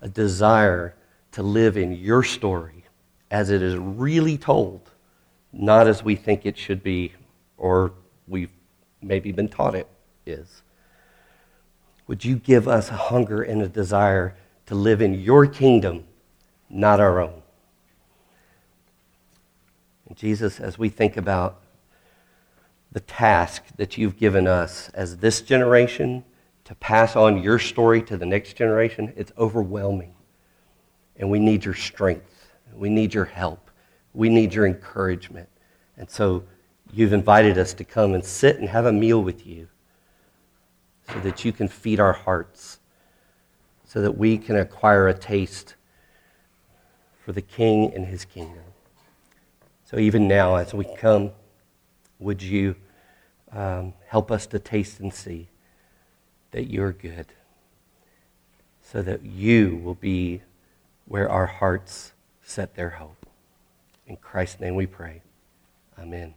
a 0.00 0.08
desire 0.08 0.96
to 1.30 1.40
live 1.40 1.76
in 1.76 1.92
your 1.92 2.24
story 2.24 2.82
as 3.30 3.50
it 3.50 3.62
is 3.62 3.76
really 3.76 4.36
told, 4.36 4.90
not 5.52 5.86
as 5.86 6.02
we 6.02 6.16
think 6.16 6.44
it 6.44 6.58
should 6.58 6.82
be 6.82 7.12
or 7.58 7.92
we've 8.26 8.50
maybe 9.00 9.30
been 9.30 9.48
taught 9.48 9.76
it 9.76 9.86
is. 10.26 10.62
Would 12.08 12.24
you 12.24 12.34
give 12.34 12.66
us 12.66 12.90
a 12.90 12.96
hunger 12.96 13.40
and 13.40 13.62
a 13.62 13.68
desire 13.68 14.34
to 14.66 14.74
live 14.74 15.00
in 15.00 15.14
your 15.14 15.46
kingdom, 15.46 16.02
not 16.68 16.98
our 16.98 17.20
own. 17.20 17.40
And 20.08 20.16
Jesus, 20.16 20.58
as 20.58 20.76
we 20.76 20.88
think 20.88 21.16
about 21.16 21.60
the 22.94 23.00
task 23.00 23.64
that 23.76 23.98
you've 23.98 24.16
given 24.16 24.46
us 24.46 24.88
as 24.94 25.18
this 25.18 25.42
generation 25.42 26.24
to 26.64 26.74
pass 26.76 27.14
on 27.16 27.42
your 27.42 27.58
story 27.58 28.00
to 28.00 28.16
the 28.16 28.24
next 28.24 28.54
generation, 28.54 29.12
it's 29.16 29.32
overwhelming. 29.36 30.14
And 31.16 31.30
we 31.30 31.38
need 31.38 31.64
your 31.64 31.74
strength. 31.74 32.48
We 32.72 32.88
need 32.88 33.12
your 33.12 33.26
help. 33.26 33.70
We 34.14 34.30
need 34.30 34.54
your 34.54 34.66
encouragement. 34.66 35.48
And 35.98 36.08
so 36.08 36.44
you've 36.90 37.12
invited 37.12 37.58
us 37.58 37.74
to 37.74 37.84
come 37.84 38.14
and 38.14 38.24
sit 38.24 38.58
and 38.58 38.68
have 38.68 38.86
a 38.86 38.92
meal 38.92 39.22
with 39.22 39.46
you 39.46 39.68
so 41.12 41.20
that 41.20 41.44
you 41.44 41.52
can 41.52 41.68
feed 41.68 42.00
our 42.00 42.14
hearts 42.14 42.78
so 43.94 44.00
that 44.00 44.18
we 44.18 44.36
can 44.36 44.56
acquire 44.56 45.06
a 45.06 45.14
taste 45.14 45.76
for 47.24 47.30
the 47.30 47.40
King 47.40 47.94
and 47.94 48.04
his 48.04 48.24
kingdom. 48.24 48.64
So 49.84 49.98
even 49.98 50.26
now, 50.26 50.56
as 50.56 50.74
we 50.74 50.84
come, 50.96 51.30
would 52.18 52.42
you 52.42 52.74
um, 53.54 53.94
help 54.08 54.30
us 54.30 54.46
to 54.48 54.58
taste 54.58 55.00
and 55.00 55.12
see 55.14 55.48
that 56.50 56.70
you're 56.70 56.92
good, 56.92 57.26
so 58.82 59.02
that 59.02 59.22
you 59.24 59.80
will 59.82 59.94
be 59.94 60.42
where 61.06 61.28
our 61.28 61.46
hearts 61.46 62.12
set 62.42 62.74
their 62.74 62.90
hope. 62.90 63.26
In 64.06 64.16
Christ's 64.16 64.60
name 64.60 64.74
we 64.74 64.86
pray. 64.86 65.22
Amen. 65.98 66.34